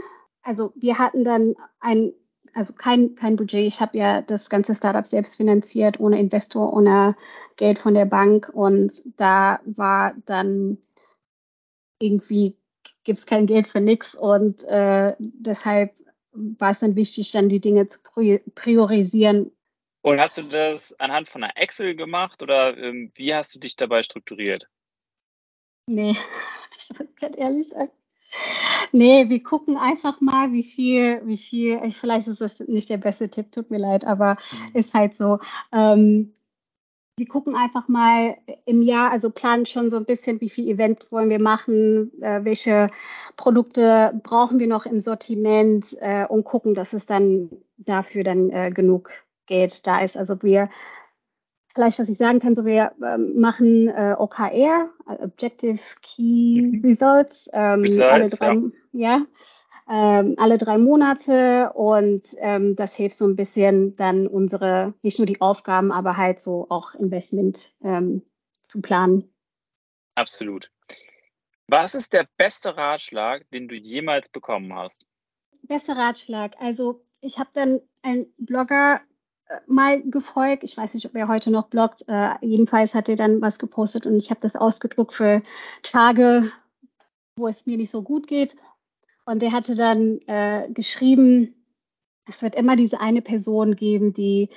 Also 0.43 0.73
wir 0.77 0.99
hatten 0.99 1.25
dann 1.25 1.55
ein, 1.81 2.13
also 2.55 2.73
kein, 2.73 3.15
kein 3.15 3.37
Budget. 3.37 3.67
Ich 3.67 3.81
habe 3.81 3.99
ja 3.99 4.23
das 4.23 4.51
ganze 4.51 4.75
Startup 4.75 5.07
selbst 5.07 5.37
finanziert, 5.37 6.01
ohne 6.01 6.19
Investor, 6.19 6.73
ohne 6.73 7.17
Geld 7.57 7.79
von 7.79 7.95
der 7.95 8.07
Bank. 8.07 8.51
Und 8.53 8.93
da 9.17 9.61
war 9.65 10.15
dann 10.27 10.79
irgendwie 12.01 12.57
gibt 13.05 13.19
es 13.19 13.27
kein 13.27 13.47
Geld 13.47 13.69
für 13.69 13.81
nichts. 13.81 14.15
Und 14.15 14.63
äh, 14.65 15.15
deshalb 15.19 15.95
war 16.33 16.71
es 16.73 16.81
dann 16.81 16.97
wichtig, 16.97 17.33
dann 17.33 17.49
die 17.49 17.61
Dinge 17.61 17.87
zu 17.89 17.99
priorisieren. 18.55 19.53
Und 20.03 20.21
hast 20.21 20.39
du 20.39 20.43
das 20.43 20.99
anhand 20.99 21.29
von 21.29 21.45
einer 21.45 21.57
Excel 21.57 21.95
gemacht 21.95 22.43
oder 22.43 22.77
ähm, 22.79 23.13
wie 23.15 23.35
hast 23.35 23.55
du 23.55 23.59
dich 23.59 23.77
dabei 23.77 24.03
strukturiert? 24.03 24.69
Nee, 25.87 26.17
ich 26.79 26.99
muss 26.99 27.09
ganz 27.21 27.37
ehrlich 27.37 27.69
sagen. 27.69 27.91
Nee, 28.93 29.29
wir 29.29 29.43
gucken 29.43 29.77
einfach 29.77 30.21
mal, 30.21 30.53
wie 30.53 30.63
viel, 30.63 31.23
wie 31.25 31.39
viel, 31.39 31.81
vielleicht 31.93 32.29
ist 32.29 32.41
das 32.41 32.61
nicht 32.61 32.91
der 32.91 32.99
beste 32.99 33.29
Tipp, 33.29 33.53
tut 33.53 33.71
mir 33.71 33.79
leid, 33.79 34.05
aber 34.05 34.37
mhm. 34.53 34.81
ist 34.81 34.95
halt 34.95 35.17
so. 35.17 35.39
Ähm, 35.73 36.33
wir 37.21 37.29
gucken 37.29 37.55
einfach 37.55 37.87
mal 37.87 38.39
im 38.65 38.81
Jahr, 38.81 39.11
also 39.11 39.29
planen 39.29 39.67
schon 39.67 39.91
so 39.91 39.99
ein 39.99 40.07
bisschen, 40.07 40.41
wie 40.41 40.49
viele 40.49 40.73
Events 40.73 41.13
wollen 41.13 41.29
wir 41.29 41.39
machen, 41.39 42.11
äh, 42.23 42.45
welche 42.45 42.89
Produkte 43.37 44.19
brauchen 44.23 44.59
wir 44.59 44.67
noch 44.67 44.87
im 44.87 45.01
Sortiment 45.01 45.95
äh, 46.01 46.27
und 46.27 46.45
gucken, 46.45 46.73
dass 46.73 46.95
es 46.95 47.05
dann 47.05 47.51
dafür 47.77 48.25
dann 48.25 48.49
äh, 48.49 48.71
genug 48.71 49.11
Geld 49.45 49.87
da 49.87 50.01
ist. 50.01 50.17
Also 50.17 50.43
wir, 50.43 50.71
vielleicht 51.75 51.99
was 51.99 52.09
ich 52.09 52.17
sagen 52.17 52.41
kann, 52.41 52.55
so 52.55 52.65
wir 52.65 52.93
ähm, 53.05 53.39
machen 53.39 53.89
äh, 53.89 54.17
OKR, 54.17 54.89
Objective 55.05 55.79
Key 56.01 56.63
mhm. 56.63 56.83
Results, 56.83 57.51
ähm, 57.53 57.83
Results 57.83 58.13
alle 58.13 58.29
drei, 58.29 58.55
ja. 58.55 58.71
Ja 58.93 59.25
ähm, 59.91 60.37
alle 60.39 60.57
drei 60.57 60.79
Monate 60.79 61.73
und 61.75 62.23
ähm, 62.39 62.77
das 62.77 62.95
hilft 62.95 63.17
so 63.17 63.27
ein 63.27 63.35
bisschen 63.35 63.97
dann 63.97 64.29
unsere, 64.29 64.95
nicht 65.03 65.19
nur 65.19 65.27
die 65.27 65.41
Aufgaben, 65.41 65.91
aber 65.91 66.17
halt 66.17 66.41
so 66.41 66.67
auch 66.71 66.95
Investment 66.95 67.75
ähm, 67.83 68.23
zu 68.63 68.81
planen. 68.81 69.25
Absolut. 70.15 70.71
Was 71.67 71.97
ist 71.97 72.13
der 72.13 72.29
beste 72.37 72.77
Ratschlag, 72.77 73.51
den 73.51 73.67
du 73.67 73.75
jemals 73.75 74.29
bekommen 74.29 74.73
hast? 74.75 75.07
Bester 75.63 75.97
Ratschlag. 75.97 76.55
Also 76.61 77.05
ich 77.21 77.41
habe 77.41 77.51
dann 77.53 77.81
einen 78.03 78.33
Blogger 78.39 79.01
äh, 79.49 79.59
mal 79.67 80.03
gefolgt. 80.03 80.63
Ich 80.63 80.77
weiß 80.77 80.95
nicht, 80.95 81.07
ob 81.07 81.17
er 81.17 81.27
heute 81.27 81.51
noch 81.51 81.69
bloggt. 81.69 82.05
Äh, 82.07 82.35
jedenfalls 82.43 82.95
hat 82.95 83.09
er 83.09 83.17
dann 83.17 83.41
was 83.41 83.59
gepostet 83.59 84.07
und 84.07 84.19
ich 84.19 84.31
habe 84.31 84.41
das 84.41 84.55
ausgedruckt 84.55 85.15
für 85.15 85.43
Tage, 85.83 86.53
wo 87.35 87.49
es 87.49 87.67
mir 87.67 87.77
nicht 87.77 87.91
so 87.91 88.03
gut 88.03 88.29
geht. 88.29 88.55
Und 89.31 89.45
er 89.45 89.53
hatte 89.53 89.77
dann 89.77 90.19
äh, 90.27 90.69
geschrieben, 90.73 91.55
es 92.27 92.43
wird 92.43 92.57
immer 92.57 92.75
diese 92.75 93.01
eine 93.01 93.23
Person 93.23 93.77
geben, 93.77 94.13
die 94.13 94.49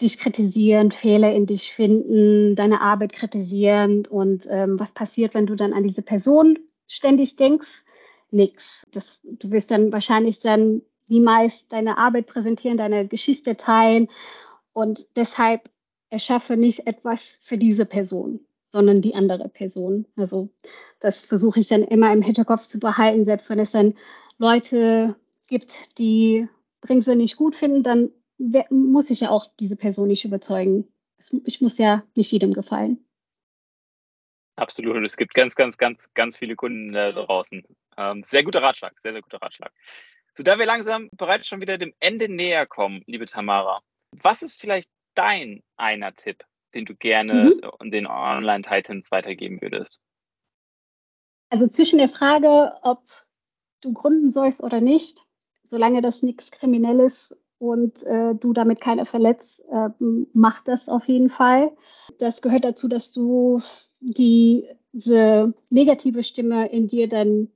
dich 0.00 0.16
kritisieren, 0.16 0.92
Fehler 0.92 1.32
in 1.32 1.46
dich 1.46 1.72
finden, 1.72 2.54
deine 2.54 2.82
Arbeit 2.82 3.14
kritisieren. 3.14 4.06
Und 4.06 4.46
ähm, 4.48 4.78
was 4.78 4.92
passiert, 4.92 5.34
wenn 5.34 5.46
du 5.46 5.56
dann 5.56 5.72
an 5.72 5.82
diese 5.82 6.02
Person 6.02 6.56
ständig 6.86 7.34
denkst? 7.34 7.82
Nix. 8.30 8.86
Das, 8.92 9.18
du 9.24 9.50
wirst 9.50 9.72
dann 9.72 9.90
wahrscheinlich 9.90 10.38
dann 10.38 10.82
niemals 11.08 11.66
deine 11.68 11.98
Arbeit 11.98 12.28
präsentieren, 12.28 12.76
deine 12.78 13.08
Geschichte 13.08 13.56
teilen. 13.56 14.06
Und 14.72 15.04
deshalb 15.16 15.68
erschaffe 16.10 16.56
nicht 16.56 16.86
etwas 16.86 17.38
für 17.42 17.58
diese 17.58 17.86
Person 17.86 18.38
sondern 18.72 19.02
die 19.02 19.14
andere 19.14 19.48
Person. 19.48 20.06
Also 20.16 20.48
das 20.98 21.26
versuche 21.26 21.60
ich 21.60 21.68
dann 21.68 21.82
immer 21.82 22.12
im 22.12 22.22
Hinterkopf 22.22 22.66
zu 22.66 22.80
behalten, 22.80 23.26
selbst 23.26 23.50
wenn 23.50 23.58
es 23.58 23.70
dann 23.70 23.94
Leute 24.38 25.14
gibt, 25.46 25.74
die 25.98 26.48
Bringsel 26.80 27.16
nicht 27.16 27.36
gut 27.36 27.54
finden, 27.54 27.82
dann 27.82 28.10
muss 28.70 29.10
ich 29.10 29.20
ja 29.20 29.30
auch 29.30 29.46
diese 29.60 29.76
Person 29.76 30.08
nicht 30.08 30.24
überzeugen. 30.24 30.88
Ich 31.44 31.60
muss 31.60 31.78
ja 31.78 32.02
nicht 32.16 32.32
jedem 32.32 32.54
gefallen. 32.54 33.04
Absolut. 34.56 34.96
Und 34.96 35.04
es 35.04 35.16
gibt 35.16 35.34
ganz, 35.34 35.54
ganz, 35.54 35.78
ganz, 35.78 36.12
ganz 36.14 36.36
viele 36.36 36.56
Kunden 36.56 36.92
da 36.92 37.12
draußen. 37.12 37.62
Ähm, 37.96 38.24
sehr 38.26 38.42
guter 38.42 38.62
Ratschlag, 38.62 38.98
sehr, 39.00 39.12
sehr 39.12 39.22
guter 39.22 39.40
Ratschlag. 39.40 39.72
So, 40.34 40.42
da 40.42 40.58
wir 40.58 40.66
langsam 40.66 41.08
bereits 41.12 41.46
schon 41.46 41.60
wieder 41.60 41.78
dem 41.78 41.92
Ende 42.00 42.28
näher 42.28 42.66
kommen, 42.66 43.02
liebe 43.06 43.26
Tamara, 43.26 43.80
was 44.10 44.42
ist 44.42 44.60
vielleicht 44.60 44.90
dein 45.14 45.62
einer 45.76 46.14
Tipp, 46.14 46.44
den 46.74 46.84
du 46.84 46.94
gerne 46.94 47.54
mhm. 47.80 47.90
den 47.90 48.06
Online-Titans 48.06 49.10
weitergeben 49.10 49.60
würdest? 49.60 50.00
Also 51.50 51.66
zwischen 51.66 51.98
der 51.98 52.08
Frage, 52.08 52.72
ob 52.82 53.02
du 53.82 53.92
gründen 53.92 54.30
sollst 54.30 54.62
oder 54.62 54.80
nicht, 54.80 55.20
solange 55.62 56.00
das 56.00 56.22
nichts 56.22 56.50
Kriminelles 56.50 57.36
und 57.58 58.02
äh, 58.04 58.34
du 58.34 58.52
damit 58.52 58.80
keiner 58.80 59.06
verletzt, 59.06 59.62
äh, 59.70 59.90
mach 60.32 60.64
das 60.64 60.88
auf 60.88 61.06
jeden 61.06 61.28
Fall. 61.28 61.70
Das 62.18 62.42
gehört 62.42 62.64
dazu, 62.64 62.88
dass 62.88 63.12
du 63.12 63.60
die, 64.00 64.66
diese 64.92 65.54
negative 65.70 66.24
Stimme 66.24 66.68
in 66.70 66.88
dir 66.88 67.08
dann 67.08 67.48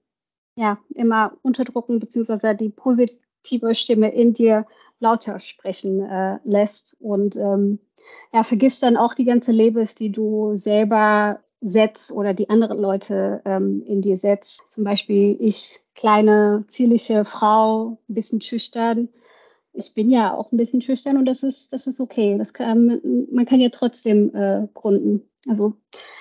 ja 0.56 0.78
immer 0.94 1.36
unterdrucken, 1.42 1.98
beziehungsweise 1.98 2.54
die 2.54 2.68
positive 2.68 3.74
Stimme 3.74 4.12
in 4.14 4.32
dir 4.32 4.66
lauter 5.00 5.40
sprechen 5.40 6.02
äh, 6.02 6.38
lässt 6.44 6.96
und 7.00 7.36
ähm, 7.36 7.78
ja, 8.32 8.44
vergiss 8.44 8.80
dann 8.80 8.96
auch 8.96 9.14
die 9.14 9.24
ganze 9.24 9.52
Labels, 9.52 9.94
die 9.94 10.12
du 10.12 10.56
selber 10.56 11.40
setzt 11.60 12.12
oder 12.12 12.34
die 12.34 12.48
anderen 12.48 12.78
Leute 12.78 13.40
ähm, 13.44 13.82
in 13.86 14.02
dir 14.02 14.18
setzt. 14.18 14.62
Zum 14.68 14.84
Beispiel 14.84 15.36
ich, 15.40 15.80
kleine, 15.94 16.64
zierliche 16.68 17.24
Frau, 17.24 17.98
ein 18.08 18.14
bisschen 18.14 18.40
schüchtern. 18.40 19.08
Ich 19.72 19.94
bin 19.94 20.10
ja 20.10 20.34
auch 20.34 20.52
ein 20.52 20.56
bisschen 20.56 20.82
schüchtern 20.82 21.16
und 21.16 21.26
das 21.26 21.42
ist, 21.42 21.72
das 21.72 21.86
ist 21.86 22.00
okay. 22.00 22.36
Das 22.38 22.52
kann, 22.52 23.26
man 23.30 23.46
kann 23.46 23.60
ja 23.60 23.68
trotzdem 23.70 24.34
äh, 24.34 24.68
gründen. 24.74 25.28
Also 25.48 25.74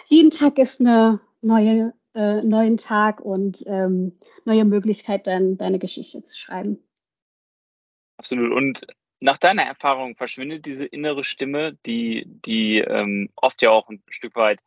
jeden 0.08 0.32
Tag 0.32 0.58
ist 0.58 0.80
eine 0.80 1.19
neue, 1.41 1.93
äh, 2.13 2.41
neuen 2.41 2.78
Tag 2.78 3.21
und 3.21 3.63
ähm, 3.65 4.13
neue 4.45 4.65
Möglichkeit, 4.65 5.28
dann 5.28 5.58
deine 5.58 5.80
Geschichte 5.80 6.24
zu 6.24 6.38
schreiben. 6.38 6.80
Absolut. 8.17 8.54
Und 8.54 8.88
nach 9.19 9.38
deiner 9.38 9.63
Erfahrung 9.63 10.15
verschwindet 10.15 10.65
diese 10.65 10.86
innere 10.86 11.23
Stimme, 11.23 11.78
die, 11.86 12.25
die 12.28 12.80
ähm, 12.80 13.30
oft 13.36 13.62
ja 13.62 13.71
auch 13.71 13.89
ein 13.89 14.04
Stück 14.10 14.36
weit 14.36 14.62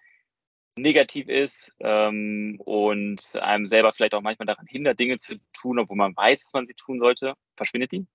negativ 0.77 1.29
ist 1.29 1.75
ähm, 1.81 2.61
und 2.65 3.37
einem 3.37 3.67
selber 3.67 3.93
vielleicht 3.93 4.15
auch 4.15 4.23
manchmal 4.23 4.47
daran 4.47 4.67
hindert, 4.67 4.99
Dinge 4.99 5.19
zu 5.19 5.37
tun, 5.53 5.79
obwohl 5.79 5.97
man 5.97 6.17
weiß, 6.17 6.45
dass 6.45 6.53
man 6.53 6.67
sie 6.67 6.75
tun 6.75 6.99
sollte? 7.01 7.35
Verschwindet 7.57 7.93
die? 7.93 8.07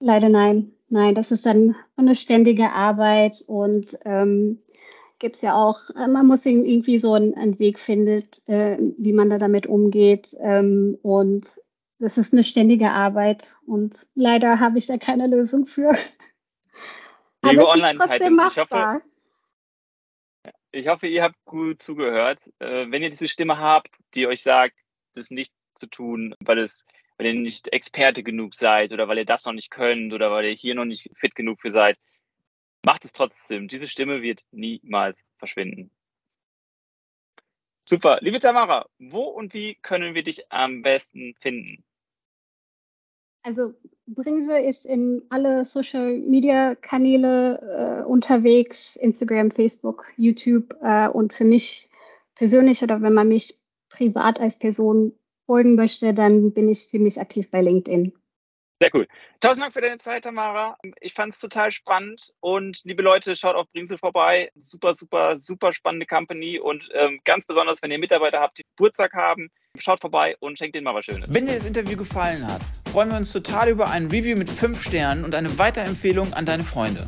Leider 0.00 0.28
nein. 0.28 0.72
Nein, 0.88 1.14
das 1.14 1.32
ist 1.32 1.46
dann 1.46 1.74
so 1.96 2.02
eine 2.02 2.14
ständige 2.14 2.70
Arbeit 2.70 3.42
und 3.46 3.98
ähm, 4.04 4.62
gibt 5.18 5.36
es 5.36 5.42
ja 5.42 5.54
auch, 5.54 5.78
äh, 5.96 6.06
man 6.06 6.26
muss 6.26 6.44
irgendwie 6.46 6.98
so 6.98 7.14
einen, 7.14 7.34
einen 7.34 7.58
Weg 7.58 7.78
finden, 7.78 8.22
äh, 8.46 8.78
wie 8.98 9.12
man 9.12 9.30
da 9.30 9.38
damit 9.38 9.66
umgeht. 9.66 10.36
Ähm, 10.40 10.98
und 11.02 11.46
das 11.98 12.18
ist 12.18 12.32
eine 12.32 12.44
ständige 12.44 12.90
Arbeit 12.90 13.54
und 13.66 14.06
leider 14.14 14.60
habe 14.60 14.78
ich 14.78 14.86
da 14.86 14.98
keine 14.98 15.26
Lösung 15.26 15.66
für. 15.66 15.96
Liebe 17.42 17.66
Online-Titans, 17.66 18.52
ich 18.52 18.58
hoffe, 18.58 19.02
ich 20.72 20.88
hoffe, 20.88 21.06
ihr 21.06 21.22
habt 21.22 21.42
gut 21.44 21.80
zugehört. 21.80 22.50
Äh, 22.58 22.90
wenn 22.90 23.02
ihr 23.02 23.10
diese 23.10 23.28
Stimme 23.28 23.58
habt, 23.58 23.90
die 24.14 24.26
euch 24.26 24.42
sagt, 24.42 24.78
das 25.14 25.30
nicht 25.30 25.52
zu 25.74 25.86
tun, 25.86 26.34
weil 26.40 26.58
es 26.58 26.84
weil 27.18 27.28
ihr 27.28 27.34
nicht 27.34 27.68
Experte 27.72 28.22
genug 28.22 28.54
seid 28.54 28.92
oder 28.92 29.08
weil 29.08 29.18
ihr 29.18 29.24
das 29.24 29.46
noch 29.46 29.54
nicht 29.54 29.70
könnt 29.70 30.12
oder 30.12 30.30
weil 30.30 30.44
ihr 30.44 30.52
hier 30.52 30.74
noch 30.74 30.84
nicht 30.84 31.10
fit 31.16 31.34
genug 31.34 31.62
für 31.62 31.70
seid, 31.70 31.96
macht 32.84 33.06
es 33.06 33.12
trotzdem. 33.12 33.68
Diese 33.68 33.88
Stimme 33.88 34.20
wird 34.20 34.42
niemals 34.50 35.24
verschwinden. 35.38 35.90
Super. 37.88 38.18
Liebe 38.20 38.38
Tamara, 38.38 38.86
wo 38.98 39.22
und 39.22 39.54
wie 39.54 39.76
können 39.76 40.14
wir 40.14 40.24
dich 40.24 40.52
am 40.52 40.82
besten 40.82 41.34
finden? 41.40 41.85
Also 43.46 43.74
Bringse 44.08 44.58
ist 44.58 44.84
in 44.84 45.22
alle 45.30 45.64
Social 45.66 46.18
Media 46.18 46.74
Kanäle 46.74 48.02
äh, 48.02 48.04
unterwegs, 48.04 48.96
Instagram, 48.96 49.52
Facebook, 49.52 50.06
YouTube 50.16 50.74
äh, 50.82 51.06
und 51.06 51.32
für 51.32 51.44
mich 51.44 51.88
persönlich 52.34 52.82
oder 52.82 53.00
wenn 53.02 53.14
man 53.14 53.28
mich 53.28 53.54
privat 53.88 54.40
als 54.40 54.58
Person 54.58 55.12
folgen 55.46 55.76
möchte, 55.76 56.12
dann 56.12 56.54
bin 56.54 56.68
ich 56.68 56.88
ziemlich 56.88 57.20
aktiv 57.20 57.48
bei 57.52 57.62
LinkedIn. 57.62 58.12
Sehr 58.80 58.90
cool. 58.94 59.06
Tausend 59.38 59.62
Dank 59.62 59.72
für 59.72 59.80
deine 59.80 59.98
Zeit, 59.98 60.24
Tamara. 60.24 60.76
Ich 61.00 61.14
fand 61.14 61.32
es 61.32 61.40
total 61.40 61.70
spannend 61.70 62.34
und 62.40 62.80
liebe 62.82 63.02
Leute, 63.02 63.36
schaut 63.36 63.54
auf 63.54 63.70
Bringsel 63.70 63.96
vorbei. 63.96 64.50
Super, 64.56 64.92
super, 64.92 65.38
super 65.38 65.72
spannende 65.72 66.04
Company 66.04 66.58
und 66.58 66.88
ähm, 66.92 67.20
ganz 67.24 67.46
besonders, 67.46 67.80
wenn 67.80 67.92
ihr 67.92 68.00
Mitarbeiter 68.00 68.40
habt, 68.40 68.58
die 68.58 68.64
Geburtstag 68.76 69.14
haben, 69.14 69.50
schaut 69.82 70.00
vorbei 70.00 70.36
und 70.40 70.58
schenkt 70.58 70.74
denen 70.74 70.84
mal 70.84 70.94
was 70.94 71.04
Schönes. 71.04 71.32
Wenn 71.32 71.46
dir 71.46 71.54
das 71.54 71.64
Interview 71.64 71.96
gefallen 71.96 72.46
hat, 72.46 72.60
freuen 72.92 73.10
wir 73.10 73.16
uns 73.16 73.32
total 73.32 73.68
über 73.68 73.90
ein 73.90 74.06
Review 74.06 74.36
mit 74.36 74.48
5 74.48 74.82
Sternen 74.82 75.24
und 75.24 75.34
eine 75.34 75.58
Weiterempfehlung 75.58 76.32
an 76.32 76.46
deine 76.46 76.62
Freunde. 76.62 77.06